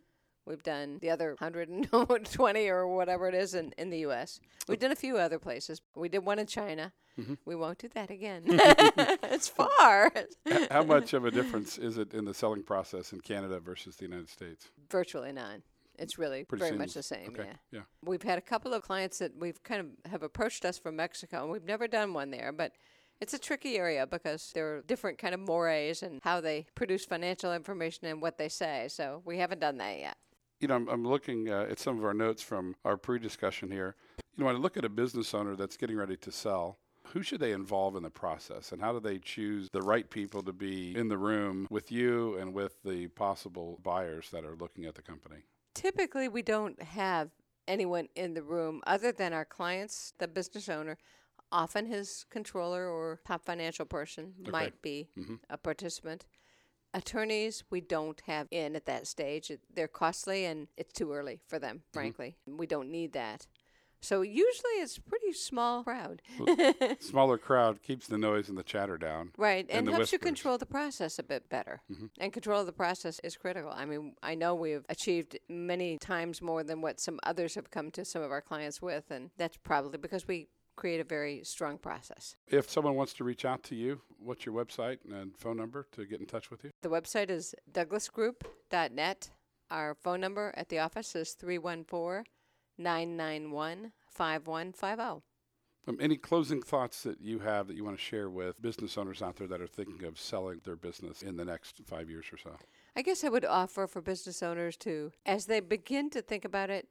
We've 0.47 0.63
done 0.63 0.99
the 1.01 1.11
other 1.11 1.37
120 1.39 2.69
or 2.71 2.89
whatever 2.89 3.29
it 3.29 3.35
is 3.35 3.55
in, 3.55 3.73
in 3.79 3.91
the 3.91 3.99
U.S. 3.99 4.41
We've 4.69 4.79
done 4.79 4.91
a 4.91 4.97
few 4.97 5.17
other 5.17 5.39
places. 5.39 5.81
We 5.95 6.09
did 6.09 6.25
one 6.25 6.39
in 6.39 6.47
China. 6.47 6.93
We 7.45 7.55
won't 7.55 7.79
do 7.79 7.89
that 7.89 8.11
again. 8.11 8.45
it's 8.49 9.47
far. 9.47 10.11
How 10.71 10.83
much 10.83 11.13
of 11.13 11.27
a 11.27 11.31
difference 11.31 11.77
is 11.77 11.99
it 11.99 12.15
in 12.15 12.25
the 12.25 12.33
selling 12.33 12.63
process 12.63 13.13
in 13.13 13.21
Canada 13.21 13.61
versus 13.61 13.97
the 13.97 14.07
United 14.07 14.31
States? 14.31 14.71
Virtually 14.91 15.31
none. 15.33 15.63
It's 15.99 16.19
really 16.19 16.45
Pretty 16.45 16.65
very 16.65 16.79
much 16.79 16.95
the 16.95 17.03
same. 17.03 17.29
Okay. 17.29 17.45
Yeah. 17.45 17.81
Yeah. 17.81 17.81
We've 18.03 18.23
had 18.23 18.39
a 18.39 18.41
couple 18.41 18.73
of 18.73 18.83
clients 18.83 19.19
that 19.19 19.37
we've 19.37 19.63
kind 19.63 19.81
of 19.83 20.11
have 20.11 20.23
approached 20.23 20.65
us 20.65 20.79
from 20.79 20.97
Mexico, 20.97 21.43
and 21.43 21.53
we've 21.53 21.65
never 21.65 21.87
done 21.87 22.15
one 22.15 22.31
there, 22.31 22.53
but 22.53 22.73
it's 23.21 23.35
a 23.35 23.39
tricky 23.39 23.77
area 23.77 24.07
because 24.07 24.51
there 24.55 24.77
are 24.77 24.83
different 24.83 25.19
kind 25.19 25.35
of 25.35 25.41
mores 25.41 26.03
and 26.03 26.21
how 26.23 26.41
they 26.41 26.67
produce 26.75 27.05
financial 27.05 27.53
information 27.53 28.07
and 28.07 28.23
what 28.23 28.39
they 28.39 28.49
say. 28.49 28.87
So 28.89 29.23
we 29.25 29.39
haven't 29.39 29.61
done 29.61 29.79
that 29.79 29.99
yet. 29.99 30.17
You 30.61 30.69
know, 30.69 30.77
I'm, 30.77 30.89
I'm 30.89 31.07
looking 31.07 31.49
uh, 31.49 31.67
at 31.71 31.79
some 31.79 31.99
of 31.99 32.05
our 32.05 32.15
notes 32.15 32.43
from 32.43 32.77
our 32.85 32.97
pre-discussion 32.97 33.71
here. 33.71 33.95
You 34.37 34.43
know, 34.43 34.47
when 34.47 34.57
I 34.57 34.59
look 34.59 34.77
at 34.77 34.85
a 34.85 34.91
business 34.91 35.33
owner 35.35 35.57
that's 35.57 35.77
getting 35.77 35.97
ready 35.97 36.17
to 36.17 36.33
sell, 36.33 36.79
who 37.09 37.23
should 37.23 37.41
they 37.41 37.53
involve 37.53 37.97
in 37.97 38.03
the 38.03 38.11
process, 38.11 38.73
and 38.73 38.81
how 38.81 38.93
do 38.93 39.01
they 39.01 39.19
choose 39.19 39.69
the 39.73 39.83
right 39.83 40.09
people 40.09 40.43
to 40.43 40.53
be 40.53 40.95
in 40.95 41.09
the 41.09 41.19
room 41.19 41.67
with 41.71 41.91
you 41.91 42.37
and 42.37 42.55
with 42.55 42.83
the 42.85 43.09
possible 43.09 43.81
buyers 43.83 44.31
that 44.31 44.45
are 44.45 44.55
looking 44.55 44.85
at 44.85 44.95
the 44.95 45.03
company? 45.03 45.45
Typically, 45.75 46.29
we 46.29 46.43
don't 46.43 46.81
have 46.83 47.31
anyone 47.67 48.09
in 48.15 48.35
the 48.35 48.43
room 48.43 48.81
other 48.87 49.13
than 49.13 49.33
our 49.33 49.45
clients, 49.45 50.13
the 50.19 50.29
business 50.29 50.69
owner. 50.69 50.99
Often 51.53 51.87
his 51.87 52.25
controller 52.31 52.89
or 52.89 53.21
top 53.27 53.45
financial 53.45 53.85
person 53.85 54.35
might 54.51 54.81
be 54.83 55.09
mm-hmm. 55.19 55.35
a 55.49 55.57
participant. 55.57 56.27
Attorneys, 56.93 57.65
we 57.71 57.81
don't 57.81 58.21
have 58.27 58.49
in 58.51 58.75
at 58.77 58.87
that 58.87 59.07
stage. 59.07 59.53
They're 59.73 59.89
costly 59.89 60.45
and 60.45 60.69
it's 60.77 60.93
too 60.93 61.13
early 61.13 61.41
for 61.47 61.59
them, 61.59 61.77
mm-hmm. 61.77 61.93
frankly. 61.93 62.37
We 62.47 62.67
don't 62.67 62.91
need 62.91 63.13
that. 63.13 63.47
So 64.03 64.23
usually 64.23 64.73
it's 64.79 64.97
a 64.97 65.03
pretty 65.03 65.33
small 65.33 65.85
crowd. 65.85 66.23
Smaller 67.01 67.37
crowd 67.37 67.83
keeps 67.83 68.07
the 68.07 68.17
noise 68.17 68.49
and 68.49 68.57
the 68.57 68.63
chatter 68.63 68.97
down. 68.97 69.33
Right, 69.37 69.67
And 69.69 69.87
and, 69.87 69.97
helps 69.97 70.13
you 70.13 70.19
control 70.19 70.57
the 70.57 70.67
process 70.67 71.19
a 71.19 71.23
bit 71.23 71.51
better. 71.51 71.83
Mm-hmm. 71.93 72.07
And 72.19 72.33
control 72.33 72.61
of 72.61 72.67
the 72.67 72.73
process 72.73 73.21
is 73.23 73.37
critical. 73.37 73.71
I 73.71 73.85
mean, 73.85 74.15
I 74.23 74.35
know 74.35 74.55
we've 74.55 74.87
achieved 74.89 75.39
many 75.51 75.99
times 75.99 76.41
more 76.41 76.65
than 76.65 76.81
what 76.81 76.99
some 76.99 77.21
others 77.25 77.55
have 77.57 77.71
come 77.71 77.91
to 77.91 78.05
some 78.05 78.23
of 78.23 78.31
our 78.31 78.41
clients 78.41 78.81
with, 78.81 79.11
and 79.11 79.31
that's 79.37 79.59
probably 79.59 79.99
because 79.99 80.27
we 80.27 80.49
create 80.81 81.01
a 81.01 81.05
very 81.05 81.43
strong 81.45 81.77
process. 81.77 82.37
If 82.49 82.71
someone 82.71 82.95
wants 82.95 83.13
to 83.15 83.25
reach 83.25 83.45
out 83.45 83.63
to 83.65 83.75
you, 83.75 84.01
what's 84.19 84.47
your 84.47 84.55
website 84.55 84.99
and 85.13 85.37
phone 85.37 85.59
number 85.59 85.87
to 85.93 86.07
get 86.07 86.21
in 86.21 86.27
touch 86.27 86.51
with 86.51 86.65
you? 86.65 86.71
The 86.83 86.89
website 86.89 87.29
is 87.31 87.55
douglasgroup.net. 87.71 89.31
Our 89.71 89.95
phone 89.95 90.21
number 90.21 90.53
at 90.57 90.71
the 90.71 90.79
office 90.79 91.15
is 91.15 91.33
314 91.33 92.25
991 92.79 93.93
5150. 94.09 95.23
Um, 95.87 95.99
any 96.01 96.17
closing 96.17 96.63
thoughts 96.63 97.03
that 97.03 97.21
you 97.21 97.39
have 97.41 97.67
that 97.67 97.77
you 97.77 97.85
want 97.85 97.97
to 97.97 98.03
share 98.03 98.31
with 98.31 98.61
business 98.61 98.97
owners 98.99 99.23
out 99.23 99.37
there 99.37 99.49
that 99.49 99.61
are 99.61 99.67
thinking 99.67 100.07
of 100.07 100.19
selling 100.19 100.61
their 100.65 100.77
business 100.77 101.23
in 101.23 101.37
the 101.37 101.45
next 101.45 101.81
five 101.87 102.09
years 102.09 102.27
or 102.33 102.39
so? 102.39 102.57
I 102.97 103.03
guess 103.03 103.23
I 103.23 103.29
would 103.29 103.45
offer 103.45 103.87
for 103.87 104.01
business 104.01 104.43
owners 104.43 104.77
to, 104.79 105.13
as 105.25 105.47
they 105.47 105.61
begin 105.61 106.11
to 106.11 106.23
think 106.23 106.45
about 106.45 106.71
it, 106.71 106.89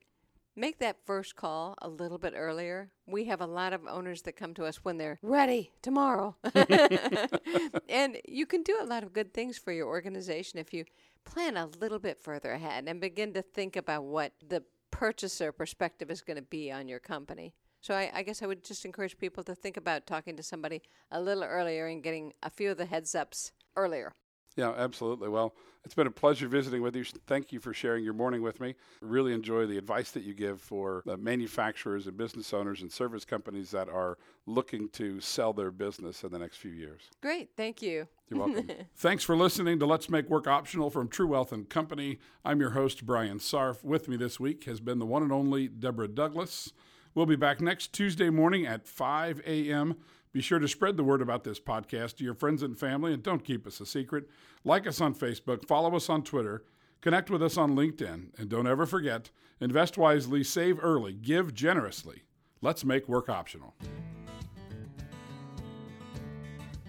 make 0.56 0.80
that 0.80 1.06
first 1.06 1.36
call 1.36 1.76
a 1.82 1.90
little 1.90 2.18
bit 2.18 2.34
earlier. 2.36 2.90
We 3.06 3.26
have 3.26 3.42
a 3.42 3.48
lot 3.48 3.74
of 3.74 3.82
owners 3.88 4.22
that 4.24 4.36
come 4.36 4.54
to 4.56 4.66
us 4.66 4.84
when 4.84 4.98
they're 4.98 5.20
ready 5.22 5.72
tomorrow. 5.82 6.36
and 7.90 8.18
you 8.28 8.46
can 8.46 8.64
do 8.64 8.78
a 8.82 8.86
lot 8.86 9.04
of 9.04 9.14
good 9.14 9.34
things 9.34 9.58
for 9.58 9.72
your 9.72 9.88
organization 9.88 10.60
if 10.60 10.74
you 10.74 10.86
plan 11.26 11.58
a 11.58 11.68
little 11.80 12.00
bit 12.00 12.20
further 12.20 12.52
ahead 12.52 12.86
and 12.88 13.00
begin 13.00 13.34
to 13.34 13.42
think 13.42 13.76
about 13.76 14.04
what 14.04 14.34
the 14.48 14.64
purchaser 14.92 15.52
perspective 15.52 16.10
is 16.10 16.22
going 16.22 16.38
to 16.38 16.44
be 16.44 16.72
on 16.72 16.88
your 16.88 17.00
company. 17.00 17.54
So 17.82 17.94
I, 17.94 18.12
I 18.14 18.24
guess 18.24 18.42
I 18.42 18.48
would 18.48 18.64
just 18.64 18.84
encourage 18.86 19.18
people 19.18 19.44
to 19.46 19.56
think 19.56 19.78
about 19.78 20.06
talking 20.06 20.36
to 20.36 20.44
somebody 20.44 20.82
a 21.12 21.22
little 21.22 21.44
earlier 21.44 21.88
and 21.88 22.04
getting 22.04 22.34
a 22.44 22.50
few 22.50 22.72
of 22.72 22.78
the 22.78 22.86
heads 22.86 23.16
ups 23.16 23.52
earlier. 23.76 24.14
Yeah, 24.56 24.74
absolutely. 24.78 25.30
Well, 25.30 25.54
it's 25.86 25.96
been 25.96 26.08
a 26.08 26.12
pleasure 26.12 26.48
visiting 26.48 26.82
with 26.82 26.96
you. 26.96 27.06
Thank 27.28 27.54
you 27.54 27.60
for 27.60 27.74
sharing 27.74 28.04
your 28.04 28.14
morning 28.14 28.42
with 28.42 28.60
me. 28.60 28.76
Really 29.02 29.34
enjoy 29.34 29.66
the 29.66 29.78
advice 29.78 30.12
that 30.12 30.24
you 30.24 30.34
give 30.34 30.60
for 30.60 31.02
the 31.06 31.18
manufacturers 31.18 32.08
and 32.08 32.18
business 32.18 32.54
owners 32.54 32.82
and 32.82 32.92
service 32.92 33.24
companies 33.24 33.72
that 33.72 33.88
are 33.88 34.18
looking 34.46 34.90
to 34.90 35.22
sell 35.22 35.54
their 35.54 35.72
business 35.72 36.24
in 36.24 36.32
the 36.32 36.40
next 36.40 36.58
few 36.58 36.72
years. 36.72 37.04
Great, 37.22 37.52
thank 37.56 37.82
you. 37.82 38.08
You're 38.30 38.40
welcome. 38.40 38.70
Thanks 38.98 39.24
for 39.24 39.36
listening 39.36 39.80
to 39.80 39.86
Let's 39.86 40.10
Make 40.10 40.30
Work 40.30 40.48
Optional 40.48 40.90
from 40.90 41.08
True 41.08 41.28
Wealth 41.28 41.52
and 41.52 41.70
Company. 41.70 42.20
I'm 42.44 42.60
your 42.60 42.72
host, 42.72 43.06
Brian 43.06 43.40
Sarf. 43.40 43.84
With 43.84 44.08
me 44.08 44.18
this 44.18 44.40
week 44.40 44.66
has 44.66 44.80
been 44.80 45.00
the 45.00 45.06
one 45.06 45.24
and 45.24 45.32
only 45.32 45.68
Deborah 45.68 46.08
Douglas. 46.08 46.74
We'll 47.16 47.26
be 47.26 47.36
back 47.36 47.60
next 47.60 47.92
Tuesday 47.94 48.30
morning 48.30 48.68
at 48.68 48.88
5 48.88 49.42
a.m. 49.46 49.96
Be 50.32 50.42
sure 50.42 50.60
to 50.60 50.68
spread 50.68 50.96
the 50.96 51.04
word 51.04 51.22
about 51.22 51.44
this 51.44 51.60
podcast 51.60 52.18
to 52.18 52.24
your 52.24 52.36
friends 52.36 52.62
and 52.62 52.78
family 52.78 53.14
and 53.14 53.24
don't 53.24 53.44
keep 53.44 53.66
us 53.66 53.80
a 53.80 53.86
secret. 53.86 54.30
Like 54.64 54.86
us 54.86 55.02
on 55.02 55.16
Facebook, 55.16 55.66
follow 55.66 55.96
us 55.96 56.08
on 56.08 56.24
Twitter, 56.24 56.64
connect 57.02 57.32
with 57.32 57.42
us 57.42 57.58
on 57.58 57.76
LinkedIn, 57.76 58.38
and 58.38 58.50
don't 58.50 58.68
ever 58.68 58.86
forget 58.86 59.32
invest 59.60 59.98
wisely, 59.98 60.44
save 60.44 60.78
early, 60.84 61.14
give 61.14 61.54
generously. 61.54 62.24
Let's 62.62 62.86
make 62.86 63.08
work 63.08 63.28
optional. 63.28 63.74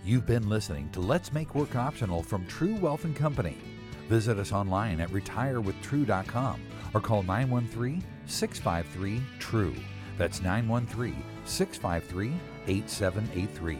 You've 0.04 0.26
been 0.26 0.48
listening 0.48 0.90
to 0.92 1.00
Let's 1.00 1.32
Make 1.32 1.54
Work 1.54 1.76
Optional 1.76 2.22
from 2.22 2.46
True 2.46 2.74
Wealth 2.76 3.04
and 3.04 3.14
Company. 3.14 3.56
Visit 4.08 4.38
us 4.38 4.52
online 4.52 5.00
at 5.00 5.08
retirewithtrue.com 5.10 6.60
or 6.92 7.00
call 7.00 7.22
913 7.22 8.02
653 8.26 9.22
TRUE. 9.38 9.74
That's 10.18 10.42
913 10.42 11.22
653 11.44 12.32
8783. 12.70 13.78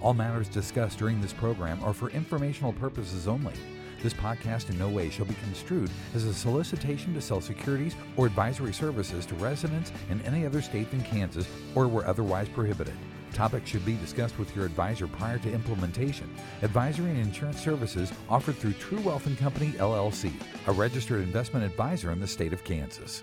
All 0.00 0.12
matters 0.12 0.48
discussed 0.48 0.98
during 0.98 1.20
this 1.20 1.32
program 1.32 1.82
are 1.82 1.94
for 1.94 2.10
informational 2.10 2.72
purposes 2.72 3.28
only. 3.28 3.54
This 4.02 4.12
podcast 4.12 4.68
in 4.68 4.78
no 4.78 4.88
way 4.90 5.08
shall 5.08 5.24
be 5.24 5.36
construed 5.36 5.90
as 6.14 6.24
a 6.24 6.34
solicitation 6.34 7.14
to 7.14 7.22
sell 7.22 7.40
securities 7.40 7.96
or 8.16 8.26
advisory 8.26 8.74
services 8.74 9.24
to 9.26 9.34
residents 9.36 9.92
in 10.10 10.20
any 10.22 10.44
other 10.44 10.60
state 10.60 10.90
than 10.90 11.02
Kansas 11.02 11.48
or 11.74 11.88
where 11.88 12.06
otherwise 12.06 12.48
prohibited. 12.50 12.94
Topics 13.32 13.70
should 13.70 13.84
be 13.84 13.96
discussed 13.96 14.38
with 14.38 14.54
your 14.54 14.66
advisor 14.66 15.06
prior 15.06 15.38
to 15.38 15.50
implementation. 15.50 16.28
Advisory 16.62 17.10
and 17.10 17.18
insurance 17.18 17.62
services 17.62 18.12
offered 18.28 18.56
through 18.56 18.74
True 18.74 19.00
Wealth 19.00 19.26
and 19.26 19.38
Company 19.38 19.72
LLC, 19.72 20.32
a 20.66 20.72
registered 20.72 21.22
investment 21.22 21.64
advisor 21.64 22.12
in 22.12 22.20
the 22.20 22.28
state 22.28 22.52
of 22.52 22.62
Kansas. 22.62 23.22